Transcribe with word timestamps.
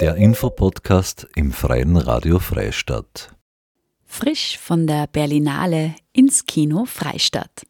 Der 0.00 0.16
Infopodcast 0.16 1.28
im 1.36 1.52
Freien 1.52 1.96
Radio 1.96 2.38
Freistadt. 2.38 3.36
Frisch 4.04 4.58
von 4.58 4.86
der 4.86 5.06
Berlinale 5.06 5.94
ins 6.12 6.46
Kino 6.46 6.86
Freistadt. 6.86 7.66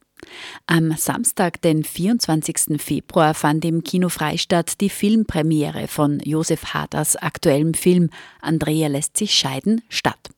Am 0.67 0.93
Samstag, 0.97 1.61
den 1.63 1.85
24. 1.85 2.81
Februar, 2.81 3.35
fand 3.35 3.65
im 3.65 3.83
Kino 3.83 4.09
Freistadt 4.09 4.81
die 4.81 4.89
Filmpremiere 4.89 5.89
von 5.89 6.21
Josef 6.21 6.73
Haders 6.73 7.17
aktuellem 7.17 7.75
Film 7.75 8.11
Andrea 8.41 8.89
lässt 8.89 9.17
sich 9.17 9.35
scheiden 9.35 9.83
statt. 9.89 10.31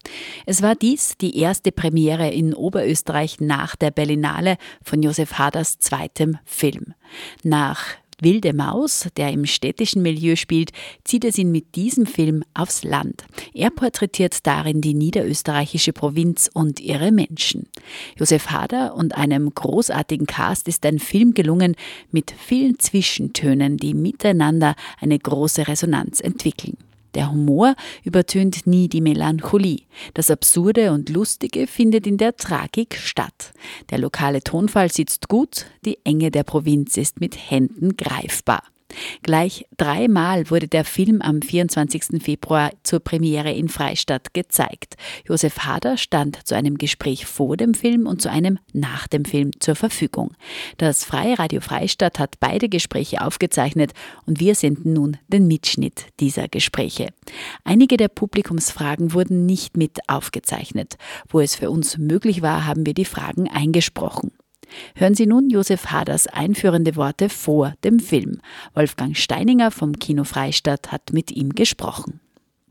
Es 0.46 0.62
war 0.62 0.74
dies 0.74 1.16
die 1.18 1.38
erste 1.38 1.72
Premiere 1.72 2.30
in 2.30 2.54
Oberösterreich 2.54 3.40
nach 3.40 3.76
der 3.76 3.90
Berlinale 3.90 4.56
von 4.82 5.02
Josef 5.02 5.34
Haders 5.34 5.78
zweitem 5.78 6.38
Film. 6.44 6.94
Nach 7.42 7.84
Wilde 8.24 8.54
Maus, 8.54 9.06
der 9.16 9.30
im 9.30 9.46
städtischen 9.46 10.02
Milieu 10.02 10.34
spielt, 10.34 10.72
zieht 11.04 11.24
es 11.24 11.38
ihn 11.38 11.52
mit 11.52 11.76
diesem 11.76 12.06
Film 12.06 12.42
aufs 12.54 12.82
Land. 12.82 13.24
Er 13.52 13.70
porträtiert 13.70 14.46
darin 14.46 14.80
die 14.80 14.94
niederösterreichische 14.94 15.92
Provinz 15.92 16.50
und 16.52 16.80
ihre 16.80 17.12
Menschen. 17.12 17.68
Josef 18.18 18.50
Hader 18.50 18.94
und 18.96 19.14
einem 19.14 19.54
großartigen 19.54 20.26
Cast 20.26 20.66
ist 20.66 20.84
ein 20.86 20.98
Film 20.98 21.34
gelungen 21.34 21.76
mit 22.10 22.34
vielen 22.36 22.78
Zwischentönen, 22.78 23.76
die 23.76 23.94
miteinander 23.94 24.74
eine 25.00 25.18
große 25.18 25.68
Resonanz 25.68 26.20
entwickeln. 26.20 26.78
Der 27.14 27.30
Humor 27.30 27.76
übertönt 28.02 28.66
nie 28.66 28.88
die 28.88 29.00
Melancholie. 29.00 29.82
Das 30.14 30.30
Absurde 30.30 30.92
und 30.92 31.08
Lustige 31.10 31.66
findet 31.66 32.06
in 32.06 32.18
der 32.18 32.36
Tragik 32.36 32.96
statt. 32.96 33.52
Der 33.90 33.98
lokale 33.98 34.42
Tonfall 34.42 34.90
sitzt 34.90 35.28
gut, 35.28 35.66
die 35.84 35.98
Enge 36.04 36.30
der 36.30 36.42
Provinz 36.42 36.96
ist 36.96 37.20
mit 37.20 37.36
Händen 37.50 37.96
greifbar. 37.96 38.62
Gleich 39.22 39.66
dreimal 39.76 40.50
wurde 40.50 40.68
der 40.68 40.84
Film 40.84 41.22
am 41.22 41.42
24. 41.42 42.22
Februar 42.22 42.70
zur 42.82 43.00
Premiere 43.00 43.52
in 43.52 43.68
Freistadt 43.68 44.34
gezeigt. 44.34 44.94
Josef 45.26 45.58
Hader 45.60 45.96
stand 45.96 46.46
zu 46.46 46.54
einem 46.54 46.78
Gespräch 46.78 47.26
vor 47.26 47.56
dem 47.56 47.74
Film 47.74 48.06
und 48.06 48.22
zu 48.22 48.30
einem 48.30 48.58
nach 48.72 49.08
dem 49.08 49.24
Film 49.24 49.50
zur 49.60 49.74
Verfügung. 49.74 50.34
Das 50.78 51.04
Freie 51.04 51.38
Radio 51.38 51.60
Freistadt 51.60 52.18
hat 52.18 52.40
beide 52.40 52.68
Gespräche 52.68 53.22
aufgezeichnet 53.22 53.92
und 54.26 54.40
wir 54.40 54.54
senden 54.54 54.92
nun 54.92 55.16
den 55.28 55.46
Mitschnitt 55.46 56.06
dieser 56.20 56.48
Gespräche. 56.48 57.08
Einige 57.64 57.96
der 57.96 58.08
Publikumsfragen 58.08 59.12
wurden 59.12 59.46
nicht 59.46 59.76
mit 59.76 59.98
aufgezeichnet. 60.08 60.96
Wo 61.28 61.40
es 61.40 61.54
für 61.54 61.70
uns 61.70 61.98
möglich 61.98 62.42
war, 62.42 62.66
haben 62.66 62.86
wir 62.86 62.94
die 62.94 63.04
Fragen 63.04 63.48
eingesprochen. 63.48 64.32
Hören 64.94 65.14
Sie 65.14 65.26
nun 65.26 65.50
Josef 65.50 65.86
Haders 65.86 66.26
einführende 66.26 66.96
Worte 66.96 67.28
vor 67.28 67.74
dem 67.84 67.98
Film. 67.98 68.38
Wolfgang 68.74 69.16
Steininger 69.16 69.70
vom 69.70 69.98
Kino 69.98 70.24
Freistadt 70.24 70.92
hat 70.92 71.12
mit 71.12 71.30
ihm 71.30 71.50
gesprochen. 71.50 72.20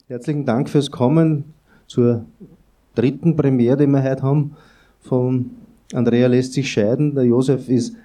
Herzlichen 0.08 0.46
Dank 0.46 0.70
fürs 0.70 0.92
Kommen 0.92 1.54
zur 1.88 2.26
dritten 2.96 3.36
Premiere, 3.36 3.78
die 3.78 3.88
wir 3.88 4.04
heute 4.04 4.22
haben, 4.22 4.56
von 5.02 5.52
Andrea 5.94 6.28
lässt 6.28 6.54
sich 6.54 6.72
scheiden. 6.72 7.14
Der 7.16 7.24
Josef 7.24 7.70
ist 7.70 7.96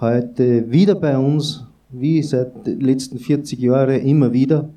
heute 0.00 0.70
wieder 0.70 0.94
bei 0.94 1.16
uns, 1.16 1.64
wie 1.90 2.22
seit 2.22 2.66
den 2.66 2.80
letzten 2.80 3.18
40 3.18 3.58
Jahren 3.58 4.00
immer 4.00 4.32
wieder. 4.32 4.68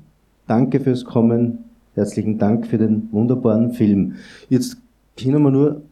Danke 0.46 0.80
fürs 0.80 1.04
Kommen. 1.04 1.58
Herzlichen 1.94 2.38
Dank 2.38 2.66
für 2.66 2.78
den 2.78 3.08
wunderbaren 3.12 3.72
Film. 3.72 4.14
Jetzt 4.48 4.76
können 5.16 5.42
wir 5.42 5.50
nur 5.50 5.82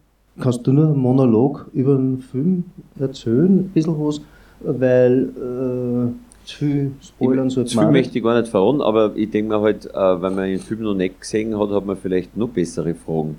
Kannst 0.40 0.66
du 0.66 0.72
nur 0.72 0.86
einen 0.86 0.98
Monolog 0.98 1.66
über 1.74 1.94
den 1.96 2.20
Film 2.20 2.64
erzählen, 2.98 3.60
ein 3.60 3.68
bisschen 3.68 3.98
was, 3.98 4.20
weil 4.60 5.28
äh, 5.36 6.46
zu 6.46 6.56
viel 6.56 6.92
Spoilern 7.02 7.50
sollte 7.50 7.70
Zu 7.70 7.78
viel 7.78 7.90
möchte 7.90 8.18
ich 8.18 8.24
gar 8.24 8.40
nicht 8.40 8.50
verraten, 8.50 8.80
aber 8.80 9.12
ich 9.14 9.30
denke 9.30 9.54
mir 9.54 9.60
halt, 9.60 9.86
äh, 9.86 10.22
wenn 10.22 10.34
man 10.34 10.46
den 10.46 10.58
Film 10.58 10.82
noch 10.82 10.94
nicht 10.94 11.20
gesehen 11.20 11.58
hat, 11.58 11.70
hat 11.70 11.84
man 11.84 11.96
vielleicht 11.96 12.36
noch 12.36 12.48
bessere 12.48 12.94
Fragen. 12.94 13.36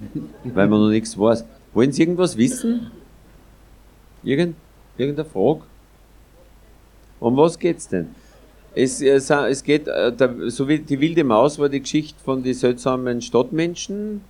weil 0.44 0.68
man 0.68 0.80
noch 0.80 0.88
nichts 0.88 1.18
weiß. 1.18 1.44
Wollen 1.74 1.92
Sie 1.92 2.02
irgendwas 2.02 2.36
wissen? 2.36 2.90
Irgend, 4.22 4.56
irgendeine 4.96 5.28
Frage? 5.28 5.60
Um 7.20 7.36
was 7.36 7.58
geht's 7.58 7.88
denn? 7.88 8.08
Es, 8.74 9.00
es, 9.00 9.28
es 9.30 9.62
geht, 9.62 9.88
äh, 9.88 10.12
so 10.46 10.68
wie 10.68 10.78
die 10.78 11.00
wilde 11.00 11.24
Maus 11.24 11.58
war 11.58 11.68
die 11.68 11.80
Geschichte 11.80 12.18
von 12.22 12.42
den 12.42 12.54
seltsamen 12.54 13.20
Stadtmenschen, 13.20 14.22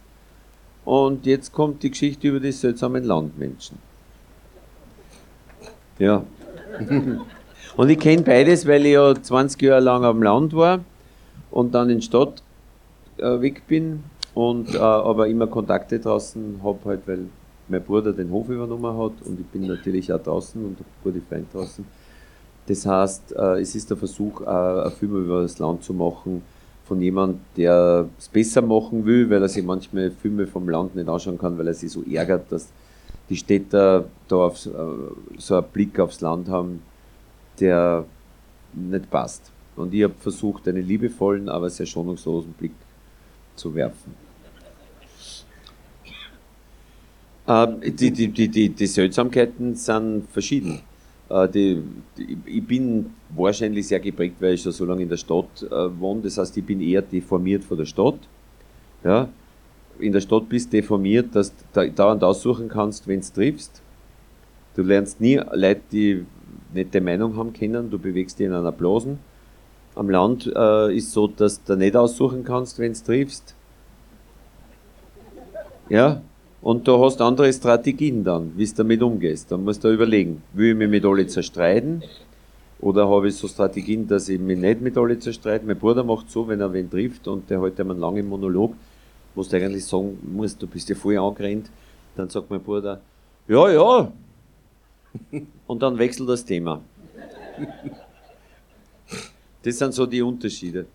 und 0.84 1.26
jetzt 1.26 1.52
kommt 1.52 1.82
die 1.82 1.90
Geschichte 1.90 2.28
über 2.28 2.40
die 2.40 2.52
seltsamen 2.52 3.04
Landmenschen. 3.04 3.78
Ja. 5.98 6.24
Und 7.76 7.88
ich 7.88 7.98
kenne 7.98 8.22
beides, 8.22 8.66
weil 8.66 8.84
ich 8.84 8.92
ja 8.92 9.14
20 9.14 9.62
Jahre 9.62 9.80
lang 9.80 10.04
am 10.04 10.22
Land 10.22 10.54
war 10.54 10.80
und 11.50 11.72
dann 11.72 11.88
in 11.88 12.02
Stadt 12.02 12.42
äh, 13.16 13.40
weg 13.40 13.62
bin 13.68 14.02
und 14.34 14.74
äh, 14.74 14.78
aber 14.78 15.28
immer 15.28 15.46
Kontakte 15.46 15.98
draußen 15.98 16.60
habe, 16.62 16.78
halt, 16.84 17.00
weil 17.06 17.26
mein 17.68 17.82
Bruder 17.82 18.12
den 18.12 18.30
Hof 18.30 18.48
übernommen 18.48 18.98
hat 18.98 19.26
und 19.26 19.40
ich 19.40 19.46
bin 19.46 19.66
natürlich 19.66 20.12
auch 20.12 20.22
draußen 20.22 20.62
und 20.62 20.78
gute 21.02 21.20
Freunde 21.20 21.46
draußen. 21.52 21.84
Das 22.66 22.84
heißt, 22.84 23.32
äh, 23.36 23.60
es 23.60 23.74
ist 23.74 23.88
der 23.90 23.96
Versuch, 23.96 24.42
äh, 24.42 24.46
einen 24.46 24.92
Film 24.92 25.24
über 25.24 25.42
das 25.42 25.58
Land 25.58 25.84
zu 25.84 25.94
machen, 25.94 26.42
von 26.90 27.00
jemand, 27.00 27.38
der 27.56 28.08
es 28.18 28.28
besser 28.28 28.62
machen 28.62 29.06
will, 29.06 29.30
weil 29.30 29.40
er 29.40 29.48
sich 29.48 29.64
manchmal 29.64 30.10
Filme 30.10 30.48
vom 30.48 30.68
Land 30.68 30.96
nicht 30.96 31.08
anschauen 31.08 31.38
kann, 31.38 31.56
weil 31.56 31.68
er 31.68 31.74
sich 31.74 31.92
so 31.92 32.02
ärgert, 32.02 32.50
dass 32.50 32.66
die 33.28 33.36
Städter 33.36 34.06
da 34.26 34.36
auf, 34.36 34.66
äh, 34.66 34.70
so 35.38 35.54
einen 35.54 35.66
Blick 35.72 36.00
aufs 36.00 36.20
Land 36.20 36.48
haben, 36.48 36.82
der 37.60 38.04
nicht 38.72 39.08
passt. 39.08 39.52
Und 39.76 39.94
ich 39.94 40.02
habe 40.02 40.14
versucht, 40.18 40.66
einen 40.66 40.84
liebevollen, 40.84 41.48
aber 41.48 41.70
sehr 41.70 41.86
schonungslosen 41.86 42.54
Blick 42.54 42.74
zu 43.54 43.72
werfen. 43.72 44.12
Ähm, 47.46 47.80
die, 47.82 48.10
die, 48.10 48.26
die, 48.26 48.48
die, 48.48 48.68
die 48.68 48.86
Seltsamkeiten 48.88 49.76
sind 49.76 50.28
verschieden. 50.32 50.80
Äh, 51.30 51.48
die, 51.48 51.82
die, 52.18 52.36
ich 52.44 52.66
bin 52.66 53.14
wahrscheinlich 53.30 53.86
sehr 53.86 54.00
geprägt, 54.00 54.36
weil 54.40 54.54
ich 54.54 54.62
schon 54.62 54.72
so 54.72 54.84
lange 54.84 55.02
in 55.02 55.08
der 55.08 55.16
Stadt 55.16 55.62
äh, 55.62 56.00
wohne. 56.00 56.22
Das 56.22 56.36
heißt, 56.36 56.56
ich 56.56 56.64
bin 56.64 56.80
eher 56.80 57.02
deformiert 57.02 57.64
von 57.64 57.78
der 57.78 57.86
Stadt. 57.86 58.18
Ja? 59.04 59.28
In 59.98 60.12
der 60.12 60.20
Stadt 60.20 60.48
bist 60.48 60.72
du 60.72 60.78
deformiert, 60.78 61.34
dass 61.34 61.52
du 61.72 61.90
dauernd 61.90 62.24
aussuchen 62.24 62.68
kannst, 62.68 63.06
wenn 63.06 63.20
du 63.20 63.26
triffst. 63.32 63.80
Du 64.74 64.82
lernst 64.82 65.20
nie 65.20 65.40
Leute, 65.52 65.80
die 65.92 66.26
nicht 66.72 66.94
die 66.94 67.00
Meinung 67.00 67.36
haben 67.36 67.52
kennen, 67.52 67.90
du 67.90 67.98
bewegst 67.98 68.38
dich 68.38 68.46
in 68.46 68.52
einer 68.52 68.72
Blasen. 68.72 69.18
Am 69.94 70.08
Land 70.08 70.50
äh, 70.54 70.96
ist 70.96 71.12
so, 71.12 71.26
dass 71.26 71.62
du 71.64 71.76
nicht 71.76 71.96
aussuchen 71.96 72.44
kannst, 72.44 72.78
wenn 72.78 72.92
du 72.92 72.98
triffst. 72.98 73.54
Ja, 75.88 76.22
und 76.62 76.86
da 76.86 76.98
hast 76.98 77.20
du 77.20 77.24
andere 77.24 77.52
Strategien 77.52 78.22
dann, 78.22 78.52
wie 78.56 78.66
du 78.66 78.74
damit 78.74 79.02
umgehst. 79.02 79.50
Dann 79.50 79.64
musst 79.64 79.82
du 79.82 79.88
überlegen, 79.92 80.42
will 80.52 80.72
ich 80.72 80.76
mich 80.76 80.88
mit 80.90 81.04
alle 81.04 81.26
zerstreiten? 81.26 82.02
Oder 82.80 83.08
habe 83.08 83.28
ich 83.28 83.36
so 83.36 83.48
Strategien, 83.48 84.06
dass 84.06 84.28
ich 84.28 84.40
mich 84.40 84.58
nicht 84.58 84.80
mit 84.80 84.96
alle 84.96 85.18
zerstreite? 85.18 85.66
Mein 85.66 85.78
Bruder 85.78 86.04
macht 86.04 86.30
so, 86.30 86.46
wenn 86.48 86.60
er 86.60 86.72
wen 86.72 86.90
trifft 86.90 87.28
und 87.28 87.48
der 87.48 87.60
hält 87.60 87.78
einem 87.80 87.92
einen 87.92 88.00
langen 88.00 88.28
Monolog, 88.28 88.74
wo 89.34 89.42
du 89.42 89.56
eigentlich 89.56 89.84
sagen 89.84 90.18
musst, 90.34 90.60
du 90.60 90.66
bist 90.66 90.88
ja 90.88 90.94
voll 90.94 91.18
angerannt, 91.18 91.70
dann 92.16 92.28
sagt 92.28 92.50
mein 92.50 92.60
Bruder, 92.60 93.00
ja, 93.48 93.70
ja. 93.70 94.12
Und 95.66 95.82
dann 95.82 95.98
wechselt 95.98 96.28
das 96.28 96.44
Thema. 96.44 96.80
Das 99.62 99.78
sind 99.78 99.92
so 99.92 100.06
die 100.06 100.22
Unterschiede. 100.22 100.86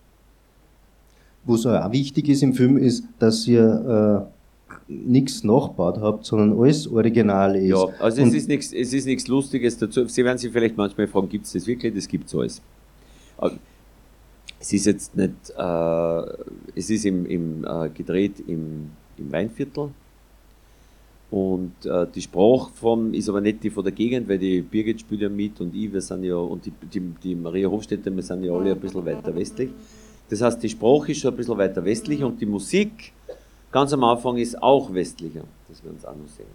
Was 1.43 1.65
auch 1.65 1.91
wichtig 1.91 2.29
ist 2.29 2.41
im 2.41 2.53
Film, 2.53 2.77
ist, 2.77 3.03
dass 3.19 3.45
ihr 3.47 4.29
äh, 4.31 4.34
nichts 4.87 5.43
nachgebaut 5.43 5.97
habt, 5.99 6.25
sondern 6.25 6.59
alles 6.59 6.87
original 6.87 7.55
ist. 7.55 7.69
Ja, 7.69 7.87
also 7.99 8.21
es 8.21 8.33
ist, 8.33 8.47
nichts, 8.47 8.71
es 8.73 8.93
ist 8.93 9.05
nichts 9.05 9.27
Lustiges 9.27 9.77
dazu. 9.77 10.07
Sie 10.07 10.23
werden 10.23 10.37
sich 10.37 10.51
vielleicht 10.51 10.77
manchmal 10.77 11.07
fragen, 11.07 11.29
gibt 11.29 11.45
es 11.45 11.53
das 11.53 11.67
wirklich? 11.67 11.93
Das 11.93 12.07
gibt 12.07 12.27
es 12.27 12.35
alles. 12.35 12.61
Es 14.59 14.73
ist 14.73 14.85
jetzt 14.85 15.15
nicht, 15.15 15.33
äh, 15.57 16.21
es 16.75 16.89
ist 16.89 17.05
im, 17.05 17.25
im, 17.25 17.65
äh, 17.65 17.89
gedreht 17.89 18.39
im, 18.47 18.91
im 19.17 19.31
Weinviertel 19.31 19.89
und 21.31 21.73
äh, 21.85 22.07
die 22.13 22.21
Sprachform 22.21 23.13
ist 23.13 23.27
aber 23.29 23.41
nicht 23.41 23.63
die 23.63 23.69
von 23.69 23.83
der 23.83 23.91
Gegend, 23.91 24.29
weil 24.29 24.37
die 24.37 24.61
Birgit 24.61 25.01
spielt 25.01 25.21
ja 25.21 25.29
mit 25.29 25.59
und 25.59 25.75
ich, 25.75 25.91
wir 25.91 26.01
sind 26.01 26.23
ja, 26.23 26.37
und 26.37 26.65
die, 26.65 26.71
die, 26.93 27.01
die 27.21 27.35
Maria 27.35 27.69
Hofstädter, 27.69 28.15
wir 28.15 28.23
sind 28.23 28.43
ja 28.43 28.53
alle 28.53 28.71
ein 28.71 28.79
bisschen 28.79 29.05
weiter 29.05 29.35
westlich. 29.35 29.69
Das 30.29 30.41
heißt, 30.41 30.61
die 30.63 30.69
Sprache 30.69 31.11
ist 31.11 31.19
schon 31.19 31.31
ein 31.31 31.37
bisschen 31.37 31.57
weiter 31.57 31.83
westlich 31.83 32.23
und 32.23 32.39
die 32.39 32.45
Musik 32.45 33.11
Ganz 33.75 33.91
am 33.91 34.05
Anfang 34.05 34.37
ist 34.37 34.63
auch 34.63 34.93
westlicher, 34.93 35.43
das 35.67 35.83
wir 35.83 35.91
uns 35.91 36.05
auch 36.05 36.15
noch 36.15 36.29
sehen. 36.29 36.47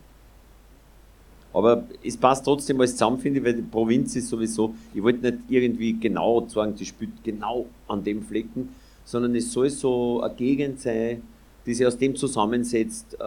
Aber 1.52 1.84
es 2.02 2.17
passt 2.17 2.46
trotzdem 2.46 2.81
alles 2.81 2.93
zusammen, 2.93 3.19
finde 3.19 3.40
ich, 3.40 3.44
weil 3.44 3.52
die 3.56 3.61
Provinz 3.61 4.17
ist 4.17 4.31
sowieso, 4.31 4.75
ich 4.94 5.02
wollte 5.02 5.31
nicht 5.31 5.38
irgendwie 5.50 5.93
genau 6.00 6.46
sagen, 6.49 6.75
die 6.75 6.87
spielt 6.87 7.22
genau 7.22 7.67
an 7.88 8.02
dem 8.02 8.22
Flecken, 8.22 8.70
sondern 9.05 9.34
es 9.34 9.52
soll 9.52 9.69
so 9.69 10.22
eine 10.22 10.32
Gegend 10.32 10.81
sein, 10.81 11.20
die 11.67 11.75
sich 11.75 11.87
aus 11.87 11.99
dem 11.99 12.17
zusammensetzt, 12.17 13.12
äh, 13.20 13.25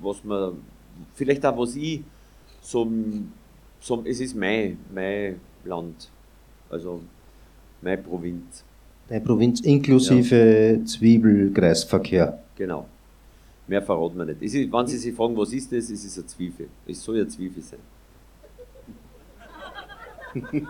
was 0.00 0.22
man, 0.22 0.52
vielleicht 1.14 1.44
auch 1.44 1.58
was 1.58 1.74
ich, 1.74 2.02
so, 2.60 2.88
so 3.80 4.00
es 4.04 4.20
ist 4.20 4.36
mein, 4.36 4.78
mein 4.94 5.40
Land, 5.64 6.08
also 6.70 7.00
meine 7.80 7.98
Provinz. 8.00 8.62
Deine 9.08 9.22
Provinz 9.22 9.60
inklusive 9.60 10.78
ja. 10.78 10.84
Zwiebelkreisverkehr. 10.84 12.38
Genau. 12.54 12.86
Mehr 13.72 13.80
verraten 13.80 14.18
wir 14.18 14.26
nicht. 14.26 14.42
Ist, 14.42 14.70
wenn 14.70 14.86
Sie 14.86 14.98
sich 14.98 15.14
fragen, 15.14 15.34
was 15.34 15.50
ist 15.50 15.72
das, 15.72 15.88
ist 15.88 16.04
es 16.04 16.18
eine 16.18 16.26
Zwiebel. 16.26 16.68
Es 16.86 17.02
soll 17.02 17.16
ja 17.16 17.26
Zwiebel 17.26 17.62
sein. 17.62 17.80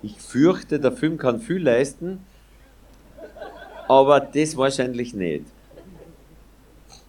Ich 0.00 0.16
fürchte, 0.20 0.78
der 0.78 0.92
Film 0.92 1.18
kann 1.18 1.40
viel 1.40 1.60
leisten, 1.60 2.20
aber 3.88 4.20
das 4.20 4.56
wahrscheinlich 4.56 5.12
nicht. 5.12 5.44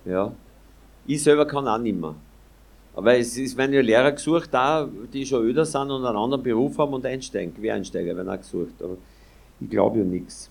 Ja. 0.06 0.34
Ich 1.06 1.22
selber 1.22 1.46
kann 1.46 1.68
auch 1.68 1.78
nicht 1.78 2.00
mehr. 2.00 2.16
Aber 2.96 3.16
es, 3.16 3.38
es 3.38 3.56
werden 3.56 3.74
ja 3.74 3.82
Lehrer 3.82 4.12
gesucht, 4.12 4.50
da, 4.52 4.90
die 5.14 5.24
schon 5.26 5.44
öder 5.44 5.66
sind 5.66 5.92
und 5.92 6.04
einen 6.04 6.18
anderen 6.18 6.42
Beruf 6.42 6.80
haben 6.80 6.94
und 6.94 7.06
einsteigen, 7.06 7.54
Quereinsteiger 7.54 8.16
werden 8.16 8.30
auch 8.30 8.38
gesucht. 8.38 8.82
Aber 8.82 8.98
ich 9.60 9.70
glaube 9.70 10.00
ja 10.00 10.06
nichts. 10.06 10.50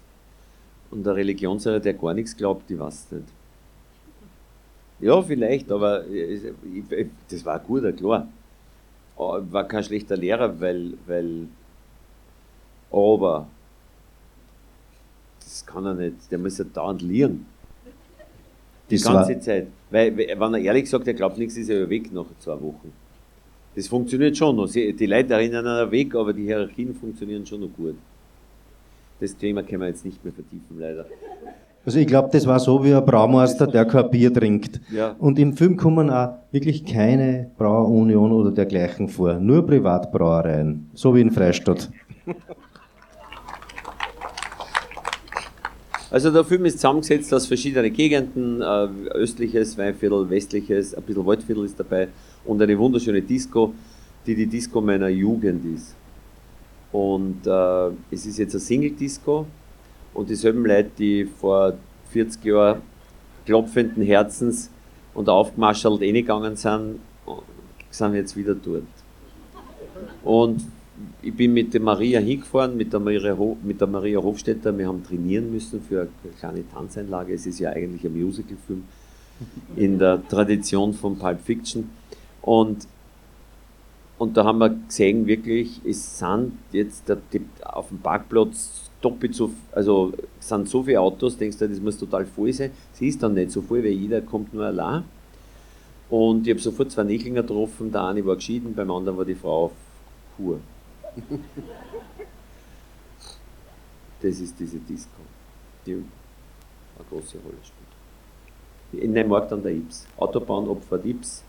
Und 0.93 1.05
der 1.05 1.17
Religionslehrer, 1.17 1.81
der 1.81 1.95
gar 1.95 2.15
nichts 2.15 2.37
glaubt, 2.37 2.71
ich 2.71 2.79
weiß 2.79 3.13
nicht. 3.13 3.38
Ja, 5.01 5.23
vielleicht, 5.23 5.71
aber 5.71 6.07
ich, 6.07 6.43
ich, 6.91 7.07
das 7.31 7.45
war 7.45 7.59
guter, 7.61 7.93
klar. 7.93 8.29
War 9.17 9.65
kein 9.67 9.83
schlechter 9.85 10.17
Lehrer, 10.17 10.61
weil, 10.61 10.95
weil 11.07 11.49
aber 12.91 13.49
das 15.41 15.65
kann 15.65 15.85
er 15.87 15.95
nicht, 15.95 16.31
der 16.31 16.39
muss 16.39 16.59
ja 16.59 16.65
dauernd 16.65 17.03
lieren. 17.03 17.47
Die 18.91 18.97
das 18.97 19.05
ganze 19.05 19.39
Zeit. 19.41 19.67
Weil, 19.91 20.17
wenn 20.17 20.55
er 20.55 20.61
ehrlich 20.61 20.89
sagt, 20.89 21.07
er 21.07 21.15
glaubt 21.15 21.39
nichts, 21.39 21.57
ist 21.57 21.69
er 21.69 21.81
ja 21.81 21.91
weg 21.91 22.13
nach 22.13 22.27
zwei 22.39 22.61
Wochen. 22.61 22.93
Das 23.75 23.87
funktioniert 23.87 24.37
schon 24.37 24.57
noch. 24.57 24.71
Die 24.71 25.07
Leute 25.07 25.35
erinnern 25.35 25.67
an 25.67 25.91
weg, 25.91 26.15
aber 26.15 26.33
die 26.33 26.45
Hierarchien 26.45 26.95
funktionieren 26.95 27.47
schon 27.47 27.61
noch 27.61 27.73
gut. 27.77 27.97
Das 29.21 29.37
Thema 29.37 29.63
können 29.63 29.83
wir 29.83 29.89
jetzt 29.89 30.05
nicht 30.05 30.23
mehr 30.25 30.33
vertiefen, 30.33 30.79
leider. 30.79 31.07
Also 31.89 32.01
ich 32.01 32.07
glaube, 32.07 32.29
das 32.31 32.47
war 32.47 32.61
so 32.61 32.85
wie 32.85 32.93
ein 32.93 33.03
Braumeister, 33.03 33.67
der 33.67 33.87
kein 33.87 34.11
Bier 34.11 34.31
trinkt. 34.31 34.79
Ja. 34.93 35.17
Und 35.19 35.39
im 35.39 35.57
Film 35.57 35.79
kommen 35.79 36.11
auch 36.11 36.35
wirklich 36.53 36.85
keine 36.85 37.51
Brauunion 37.57 38.31
oder 38.31 38.51
dergleichen 38.51 39.09
vor. 39.09 39.41
Nur 39.41 39.65
Privatbrauereien. 39.65 40.91
So 40.93 41.15
wie 41.15 41.23
in 41.23 41.31
Freistadt. 41.31 41.89
Also 46.11 46.31
der 46.31 46.45
Film 46.45 46.67
ist 46.67 46.75
zusammengesetzt 46.75 47.33
aus 47.33 47.47
verschiedenen 47.47 47.91
Gegenden, 47.91 48.61
äh, 48.61 48.89
östliches 49.15 49.79
Weinviertel, 49.79 50.29
westliches, 50.29 50.95
ein 50.95 51.03
bisschen 51.05 51.25
Waldviertel 51.25 51.65
ist 51.65 51.81
dabei 51.81 52.09
und 52.45 52.61
eine 52.61 52.79
wunderschöne 52.79 53.23
Disco, 53.23 53.73
die 54.27 54.35
die 54.35 54.47
Disco 54.47 54.83
meiner 54.83 55.09
Jugend 55.09 55.65
ist. 55.75 55.95
Und 56.93 57.47
äh, 57.47 57.89
es 58.11 58.27
ist 58.27 58.37
jetzt 58.37 58.53
eine 58.55 58.61
Single-Disco 58.61 59.47
und 60.15 60.31
dieselben 60.31 60.65
Leute, 60.65 60.91
die 60.99 61.25
vor 61.25 61.75
40 62.11 62.45
Jahren 62.45 62.83
klopfenden 63.47 64.03
Herzens 64.03 64.71
und 65.15 65.29
aufgemarschelt 65.29 66.03
eh 66.03 66.13
gegangen 66.13 66.57
sind, 66.57 67.01
sind 67.91 68.15
jetzt 68.15 68.37
wieder 68.37 68.55
dort. 68.55 68.85
Und 70.23 70.65
ich 71.23 71.35
bin 71.35 71.55
mit 71.55 71.73
der 71.75 71.81
Maria 71.81 72.21
hingefahren, 72.21 72.77
mit 72.77 72.93
der 72.93 73.01
Maria, 73.01 73.37
mit 73.63 73.81
der 73.81 73.89
Maria 73.89 74.21
Hofstetter. 74.21 74.77
Wir 74.77 74.89
haben 74.89 75.05
trainieren 75.05 75.53
müssen 75.53 75.81
für 75.81 76.03
eine 76.03 76.33
kleine 76.39 76.69
Tanzeinlage. 76.69 77.35
Es 77.35 77.47
ist 77.47 77.59
ja 77.59 77.71
eigentlich 77.71 78.05
ein 78.05 78.21
Musicalfilm 78.21 78.85
in 79.77 79.99
der 79.99 80.27
Tradition 80.29 80.93
von 80.93 81.19
Pulp 81.19 81.41
Fiction. 81.41 81.91
Und, 82.43 82.87
und 84.19 84.37
da 84.37 84.45
haben 84.45 84.59
wir 84.59 84.71
gesehen, 84.71 85.27
wirklich, 85.27 85.81
es 85.85 86.19
sind 86.19 86.53
jetzt 86.73 87.11
auf 87.63 87.89
dem 87.89 87.99
Parkplatz 87.99 88.88
doppelt 89.01 89.35
so, 89.35 89.53
also 89.73 90.13
sind 90.41 90.69
so 90.69 90.83
viele 90.83 91.01
Autos, 91.01 91.37
denkst 91.37 91.59
du, 91.59 91.69
das 91.69 91.81
muss 91.81 91.99
total 91.99 92.27
voll 92.27 92.53
sein. 92.53 92.71
Sie 92.93 93.09
ist 93.09 93.23
dann 93.23 93.35
nicht 93.35 93.51
so 93.51 93.63
voll, 93.63 93.83
weil 93.83 93.93
jeder 93.93 94.21
kommt 94.21 94.53
nur 94.53 94.65
allein. 94.65 95.05
Und 96.11 96.47
ich 96.47 96.55
habe 96.55 96.61
sofort 96.61 96.91
zwei 96.91 97.05
Nächlinger 97.05 97.43
getroffen, 97.43 97.93
der 97.93 98.05
eine 98.05 98.25
war 98.25 98.37
geschieden, 98.37 98.75
beim 98.75 98.91
anderen 98.91 99.19
war 99.19 99.25
die 99.25 99.35
Frau 99.35 99.67
auf 99.67 99.73
Kur. 100.37 100.61
Das 104.21 104.41
ist 104.41 104.59
diese 104.59 104.79
Disco, 104.79 105.21
die 105.87 105.93
eine 105.93 106.03
große 107.09 107.39
Rolle 107.39 107.55
spielt. 107.63 109.05
In 109.05 109.15
dem 109.15 109.29
Markt 109.29 109.53
an 109.53 109.63
der 109.63 109.71
Ips. 109.71 110.09
Autobahnopfer 110.17 111.05
Ips. 111.05 111.45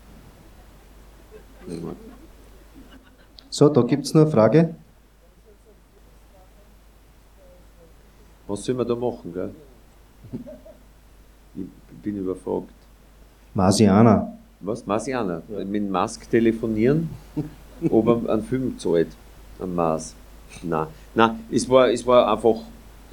So, 3.48 3.68
da 3.68 3.82
gibt 3.82 4.04
es 4.04 4.14
noch 4.14 4.22
eine 4.22 4.30
Frage. 4.30 4.74
Was 8.50 8.64
soll 8.64 8.74
man 8.74 8.88
da 8.88 8.96
machen, 8.96 9.32
gell? 9.32 9.50
Ich 11.54 12.02
bin 12.02 12.16
überfragt. 12.16 12.74
Marsianer. 13.54 14.36
Was? 14.58 14.84
Marsianer? 14.84 15.42
Ja. 15.48 15.64
Mit 15.64 15.88
Mask 15.88 16.28
telefonieren, 16.28 17.08
ob 17.88 18.08
er 18.08 18.32
einen 18.32 18.42
Film 18.42 18.76
zahlt 18.76 19.06
am 19.60 19.76
Mars. 19.76 20.16
Nein, 20.64 20.88
nein 21.14 21.38
es, 21.52 21.68
war, 21.68 21.90
es 21.90 22.04
war 22.04 22.28
einfach, 22.32 22.56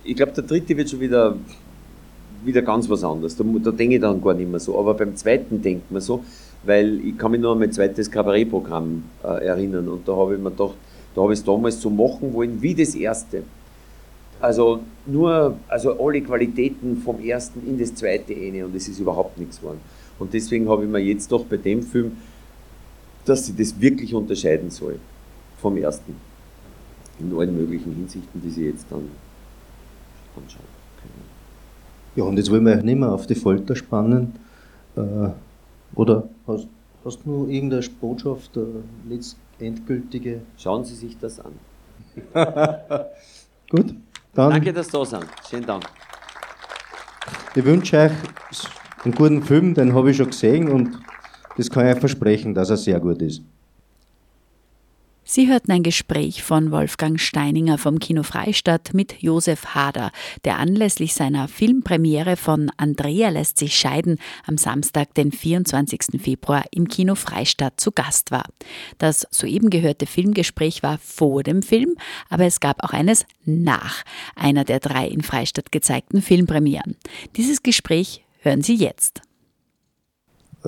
ich 0.03 0.15
glaube, 0.15 0.31
der 0.31 0.43
dritte 0.43 0.75
wird 0.75 0.89
schon 0.89 1.01
wieder, 1.01 1.35
wieder 2.43 2.63
ganz 2.63 2.89
was 2.89 3.03
anderes. 3.03 3.35
Da, 3.37 3.43
da 3.43 3.69
denke 3.69 3.95
ich 3.95 4.01
dann 4.01 4.19
gar 4.19 4.33
nicht 4.33 4.49
mehr 4.49 4.59
so. 4.59 4.79
Aber 4.79 4.95
beim 4.95 5.15
zweiten 5.15 5.61
denkt 5.61 5.91
man 5.91 6.01
so, 6.01 6.23
weil 6.63 6.99
ich 7.01 7.15
kann 7.15 7.29
mich 7.29 7.41
nur 7.41 7.51
an 7.51 7.59
mein 7.59 7.71
zweites 7.71 8.09
Kabarettprogramm 8.09 9.03
äh, 9.23 9.45
erinnern 9.45 9.87
und 9.87 10.07
da 10.07 10.15
habe 10.15 10.33
ich 10.33 10.41
mir 10.41 10.49
gedacht, 10.49 10.73
da 11.13 11.21
habe 11.21 11.33
ich 11.33 11.39
es 11.39 11.45
damals 11.45 11.79
so 11.79 11.91
machen 11.91 12.33
wollen 12.33 12.59
wie 12.59 12.73
das 12.73 12.95
erste. 12.95 13.43
Also 14.39 14.81
nur, 15.05 15.57
also 15.67 15.99
alle 15.99 16.21
Qualitäten 16.21 16.97
vom 16.97 17.23
ersten 17.23 17.67
in 17.67 17.77
das 17.77 17.95
zweite 17.95 18.35
eine 18.35 18.65
und 18.65 18.75
es 18.75 18.87
ist 18.87 18.99
überhaupt 18.99 19.37
nichts 19.37 19.59
geworden. 19.59 19.79
Und 20.19 20.33
deswegen 20.33 20.69
habe 20.69 20.83
ich 20.83 20.89
mir 20.89 20.99
jetzt 20.99 21.31
doch 21.31 21.45
bei 21.45 21.57
dem 21.57 21.81
Film, 21.81 22.17
dass 23.25 23.45
sie 23.45 23.55
das 23.55 23.79
wirklich 23.79 24.13
unterscheiden 24.13 24.69
soll 24.69 24.99
vom 25.59 25.77
ersten 25.77 26.15
in 27.19 27.35
allen 27.35 27.55
möglichen 27.55 27.93
Hinsichten, 27.95 28.41
die 28.41 28.49
Sie 28.49 28.65
jetzt 28.65 28.85
dann 28.89 29.09
anschauen 30.35 30.63
können. 31.01 31.25
Ja, 32.15 32.23
und 32.23 32.37
jetzt 32.37 32.51
wollen 32.51 32.65
wir 32.65 32.81
nicht 32.81 32.99
mehr 32.99 33.11
auf 33.11 33.27
die 33.27 33.35
Folter 33.35 33.75
spannen. 33.75 34.33
Äh, 34.95 35.29
oder 35.95 36.29
hast, 36.45 36.67
hast 37.03 37.19
du 37.25 37.31
noch 37.31 37.47
irgendeine 37.47 37.83
Botschaft, 37.99 38.51
eine 38.57 39.19
endgültige? 39.59 40.41
Schauen 40.57 40.85
Sie 40.85 40.95
sich 40.95 41.17
das 41.17 41.39
an. 41.39 41.53
Gut, 43.69 43.93
dann. 44.37 44.51
Danke, 44.51 44.73
dass 44.73 44.87
Sie 44.87 44.91
da 44.91 45.06
sind. 45.06 45.25
Schönen 45.49 45.65
Dank. 45.65 45.83
Ich 47.56 47.65
wünsche 47.65 47.97
euch 47.97 48.11
einen 49.03 49.13
guten 49.15 49.41
Film, 49.41 49.73
den 49.73 49.94
habe 49.94 50.11
ich 50.11 50.17
schon 50.17 50.27
gesehen 50.27 50.69
und 50.69 50.99
das 51.57 51.69
kann 51.69 51.87
ich 51.87 51.94
euch 51.95 51.99
versprechen, 51.99 52.53
dass 52.53 52.69
er 52.69 52.77
sehr 52.77 52.99
gut 52.99 53.21
ist. 53.21 53.41
Sie 55.29 55.49
hörten 55.49 55.73
ein 55.73 55.83
Gespräch 55.83 56.41
von 56.41 56.71
Wolfgang 56.71 57.19
Steininger 57.19 57.77
vom 57.77 57.99
Kino 57.99 58.23
Freistadt 58.23 58.93
mit 58.93 59.21
Josef 59.21 59.75
Hader, 59.75 60.11
der 60.45 60.57
anlässlich 60.57 61.15
seiner 61.15 61.49
Filmpremiere 61.49 62.37
von 62.37 62.71
Andrea 62.77 63.27
lässt 63.27 63.57
sich 63.57 63.77
scheiden 63.77 64.19
am 64.45 64.57
Samstag, 64.57 65.13
den 65.15 65.33
24. 65.33 66.21
Februar 66.21 66.63
im 66.71 66.87
Kino 66.87 67.15
Freistadt 67.15 67.77
zu 67.77 67.91
Gast 67.91 68.31
war. 68.31 68.45
Das 68.99 69.27
soeben 69.29 69.69
gehörte 69.69 70.05
Filmgespräch 70.05 70.81
war 70.81 70.97
vor 70.97 71.43
dem 71.43 71.61
Film, 71.61 71.97
aber 72.29 72.45
es 72.45 72.61
gab 72.61 72.81
auch 72.85 72.93
eines 72.93 73.25
nach 73.43 74.05
einer 74.37 74.63
der 74.63 74.79
drei 74.79 75.09
in 75.09 75.23
Freistadt 75.23 75.73
gezeigten 75.73 76.21
Filmpremieren. 76.21 76.95
Dieses 77.35 77.63
Gespräch 77.63 78.23
hören 78.39 78.61
Sie 78.61 78.75
jetzt. 78.75 79.21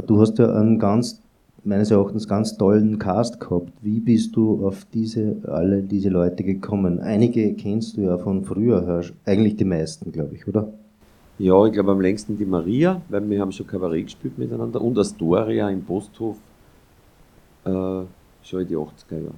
Du 0.06 0.20
hast 0.20 0.38
ja 0.38 0.54
einen 0.54 0.80
ganz 0.80 1.22
meines 1.64 1.92
Erachtens 1.92 2.28
ganz 2.28 2.58
tollen 2.58 3.00
Cast 3.00 3.40
gehabt. 3.40 3.72
Wie 3.82 4.00
bist 4.00 4.36
du 4.36 4.66
auf 4.66 4.86
diese, 4.94 5.38
alle 5.48 5.82
diese 5.82 6.10
Leute 6.10 6.44
gekommen? 6.44 7.00
Einige 7.00 7.54
kennst 7.54 7.98
du 7.98 8.02
ja 8.02 8.18
von 8.18 8.44
früher, 8.44 9.04
eigentlich 9.26 9.56
die 9.56 9.66
meisten, 9.66 10.12
glaube 10.12 10.36
ich, 10.36 10.48
oder? 10.48 10.72
Ja, 11.38 11.66
ich 11.66 11.74
glaube 11.74 11.92
am 11.92 12.02
längsten 12.02 12.38
die 12.38 12.46
Maria, 12.46 13.02
weil 13.08 13.30
wir 13.30 13.40
haben 13.40 13.52
schon 13.52 13.66
Kabarett 13.66 14.06
gespielt 14.06 14.38
miteinander 14.38 14.82
und 14.82 14.98
Astoria 14.98 15.70
im 15.70 15.84
Posthof, 15.84 16.36
äh, 17.64 17.70
schon 18.44 18.62
in 18.62 18.68
die 18.68 18.76
80er 18.76 19.32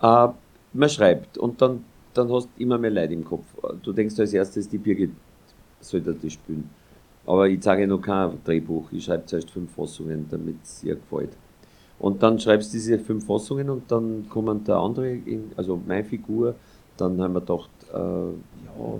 Jahre. 0.00 0.30
Äh, 0.30 0.32
man 0.72 0.88
schreibt 0.88 1.38
und 1.38 1.62
dann, 1.62 1.84
dann 2.14 2.32
hast 2.32 2.48
du 2.56 2.62
immer 2.62 2.78
mehr 2.78 2.90
Leid 2.90 3.12
im 3.12 3.24
Kopf. 3.24 3.44
Du 3.82 3.92
denkst 3.92 4.18
als 4.18 4.32
erstes, 4.32 4.68
die 4.68 4.78
Birgit 4.78 5.12
soll 5.80 6.00
das 6.00 6.32
spielen. 6.32 6.68
Aber 7.28 7.46
ich 7.46 7.62
sage 7.62 7.86
noch 7.86 8.00
kein 8.00 8.42
Drehbuch, 8.42 8.90
ich 8.90 9.04
schreibe 9.04 9.26
zuerst 9.26 9.50
fünf 9.50 9.70
Fassungen, 9.74 10.24
damit 10.30 10.56
es 10.62 10.82
ihr 10.82 10.94
gefällt. 10.94 11.36
Und 11.98 12.22
dann 12.22 12.38
schreibst 12.38 12.72
du 12.72 12.78
diese 12.78 12.98
fünf 12.98 13.26
Fassungen 13.26 13.68
und 13.68 13.92
dann 13.92 14.26
kommen 14.30 14.64
der 14.64 14.76
andere, 14.76 15.10
in, 15.10 15.52
also 15.54 15.78
meine 15.86 16.04
Figur, 16.04 16.54
dann 16.96 17.20
haben 17.20 17.34
wir 17.34 17.40
gedacht, 17.40 17.68
äh, 17.92 17.98
ja, 17.98 18.98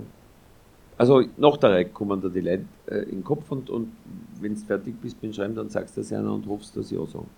also 0.95 1.23
nach 1.37 1.57
der 1.57 1.71
Reihe 1.71 1.85
kommen 1.85 2.21
da 2.21 2.29
die 2.29 2.41
Leute 2.41 2.65
äh, 2.85 2.99
in 3.05 3.09
den 3.09 3.23
Kopf 3.23 3.51
und, 3.51 3.67
und 3.71 3.93
wenn 4.39 4.53
du 4.53 4.61
fertig 4.61 5.01
bist 5.01 5.19
beim 5.19 5.33
Schreiben, 5.33 5.55
dann 5.55 5.69
sagst 5.69 5.97
du 5.97 6.01
das 6.01 6.13
einer 6.13 6.31
und 6.31 6.45
hoffst, 6.45 6.77
dass 6.77 6.89
sie 6.89 6.99
auch 6.99 7.07
sagen. 7.07 7.29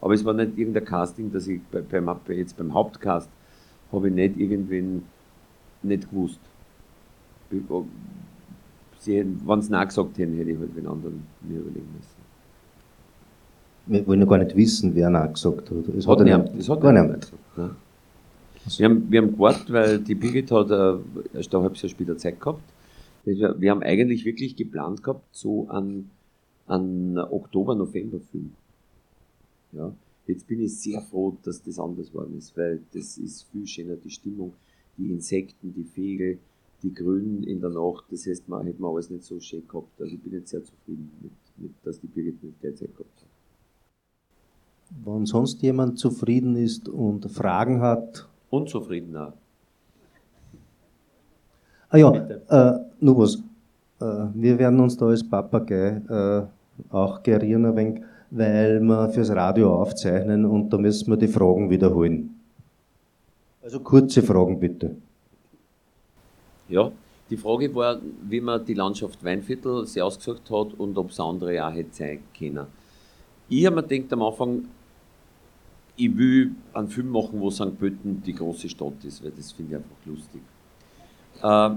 Aber 0.00 0.14
es 0.14 0.24
war 0.24 0.34
nicht 0.34 0.58
irgendein 0.58 0.84
Casting, 0.84 1.30
dass 1.30 1.46
ich 1.46 1.60
bei, 1.70 1.80
beim, 1.80 2.10
jetzt 2.30 2.56
beim 2.56 2.74
Hauptcast 2.74 3.30
habe 3.92 4.08
ich 4.08 4.14
nicht 4.14 4.36
irgendwen 4.36 5.04
nicht 5.80 6.10
gewusst. 6.10 6.40
Wenn 9.08 9.60
sie 9.60 9.66
es 9.66 9.70
Nein 9.70 9.88
gesagt 9.88 10.18
hätten, 10.18 10.36
hätte 10.36 10.50
ich 10.50 10.58
halt 10.58 10.76
den 10.76 10.86
anderen 10.86 11.22
mir 11.42 11.58
überlegen 11.58 11.88
müssen. 11.96 12.18
Wir 13.86 14.06
wollen 14.06 14.20
ja 14.20 14.26
gar 14.26 14.38
nicht 14.38 14.54
wissen, 14.54 14.94
wer 14.94 15.10
Nein 15.10 15.32
gesagt 15.32 15.70
hat. 15.70 15.88
Es 15.96 16.06
hat, 16.06 16.18
hat 16.18 16.24
niemand, 16.24 16.58
das 16.58 16.68
hat 16.68 16.80
gar 16.80 16.92
niemand. 16.92 17.32
Ne? 17.56 17.70
Wir 18.76 18.84
haben, 18.84 19.10
wir 19.10 19.22
haben 19.22 19.32
gewartet, 19.32 19.72
weil 19.72 19.98
die 19.98 20.14
Birgit 20.14 20.50
hat 20.50 20.70
äh, 20.70 20.98
erst 21.34 21.54
ein 21.54 21.62
halbes 21.62 21.80
Jahr 21.80 21.88
später 21.88 22.18
Zeit 22.18 22.38
gehabt. 22.38 22.62
Wir 23.24 23.70
haben 23.70 23.82
eigentlich 23.82 24.24
wirklich 24.24 24.56
geplant 24.56 25.02
gehabt, 25.02 25.24
so 25.32 25.68
an, 25.68 26.10
an 26.66 27.18
Oktober, 27.18 27.74
November 27.74 28.20
Film. 28.20 28.52
Ja. 29.72 29.92
Jetzt 30.26 30.46
bin 30.46 30.60
ich 30.62 30.78
sehr 30.78 31.00
froh, 31.00 31.36
dass 31.42 31.62
das 31.62 31.78
anders 31.78 32.10
geworden 32.10 32.36
ist, 32.36 32.56
weil 32.56 32.80
das 32.92 33.16
ist 33.16 33.46
viel 33.50 33.66
schöner, 33.66 33.96
die 33.96 34.10
Stimmung, 34.10 34.52
die 34.98 35.10
Insekten, 35.10 35.72
die 35.74 35.84
Vögel, 35.84 36.38
die 36.82 36.94
Grünen 36.94 37.42
in 37.42 37.60
der 37.60 37.70
Nacht, 37.70 38.04
das 38.10 38.26
heißt, 38.26 38.48
man 38.48 38.66
hätte 38.66 38.80
man 38.80 38.92
alles 38.92 39.10
nicht 39.10 39.24
so 39.24 39.38
schön 39.40 39.66
gehabt. 39.66 40.00
Also 40.00 40.14
ich 40.14 40.20
bin 40.20 40.32
jetzt 40.32 40.50
sehr 40.50 40.62
zufrieden 40.62 41.10
mit, 41.20 41.32
mit 41.56 41.72
dass 41.84 42.00
die 42.00 42.06
Birgit 42.06 42.42
nicht 42.42 42.62
der 42.62 42.74
Zeit 42.74 42.94
gehabt 42.96 43.20
hat. 43.20 43.28
Wenn 45.04 45.26
sonst 45.26 45.60
jemand 45.62 45.98
zufrieden 45.98 46.56
ist 46.56 46.88
und 46.88 47.30
Fragen 47.30 47.80
hat. 47.80 48.28
Unzufriedener. 48.50 49.34
Ah 51.90 51.96
ja, 51.96 52.12
äh, 52.12 52.80
nur 53.00 53.18
was. 53.18 53.36
Äh, 54.00 54.28
wir 54.34 54.58
werden 54.58 54.80
uns 54.80 54.96
da 54.96 55.06
als 55.06 55.28
Papagei 55.28 56.00
äh, 56.08 56.92
auch 56.94 57.22
gerieren 57.22 57.66
ein 57.66 57.76
wenig 57.76 58.02
weil 58.30 58.80
wir 58.80 59.08
fürs 59.10 59.30
Radio 59.30 59.74
aufzeichnen 59.74 60.44
und 60.44 60.70
da 60.72 60.78
müssen 60.78 61.10
wir 61.10 61.16
die 61.16 61.28
Fragen 61.28 61.70
wiederholen. 61.70 62.34
Also 63.62 63.80
kurze 63.80 64.22
Fragen 64.22 64.60
bitte. 64.60 64.96
Ja, 66.68 66.90
die 67.30 67.36
Frage 67.36 67.74
war, 67.74 68.00
wie 68.22 68.40
man 68.40 68.64
die 68.64 68.74
Landschaft 68.74 69.22
Weinviertel 69.22 69.86
sehr 69.86 70.06
ausgesucht 70.06 70.50
hat 70.50 70.74
und 70.78 70.96
ob 70.96 71.10
es 71.10 71.20
andere 71.20 71.66
auch 71.66 71.72
hätte 71.72 71.94
sein 71.94 72.20
können. 72.36 72.66
Ich 73.48 73.66
habe 73.66 73.76
mir 73.76 73.82
gedacht 73.82 74.12
am 74.12 74.22
Anfang, 74.22 74.68
ich 75.96 76.16
will 76.16 76.52
einen 76.72 76.88
Film 76.88 77.08
machen, 77.08 77.40
wo 77.40 77.50
St. 77.50 77.78
Pölten 77.78 78.22
die 78.22 78.34
große 78.34 78.68
Stadt 78.68 79.04
ist, 79.04 79.22
weil 79.24 79.32
das 79.32 79.52
finde 79.52 79.72
ich 79.72 79.76
einfach 79.76 79.96
lustig. 80.06 80.40
Äh, 81.42 81.70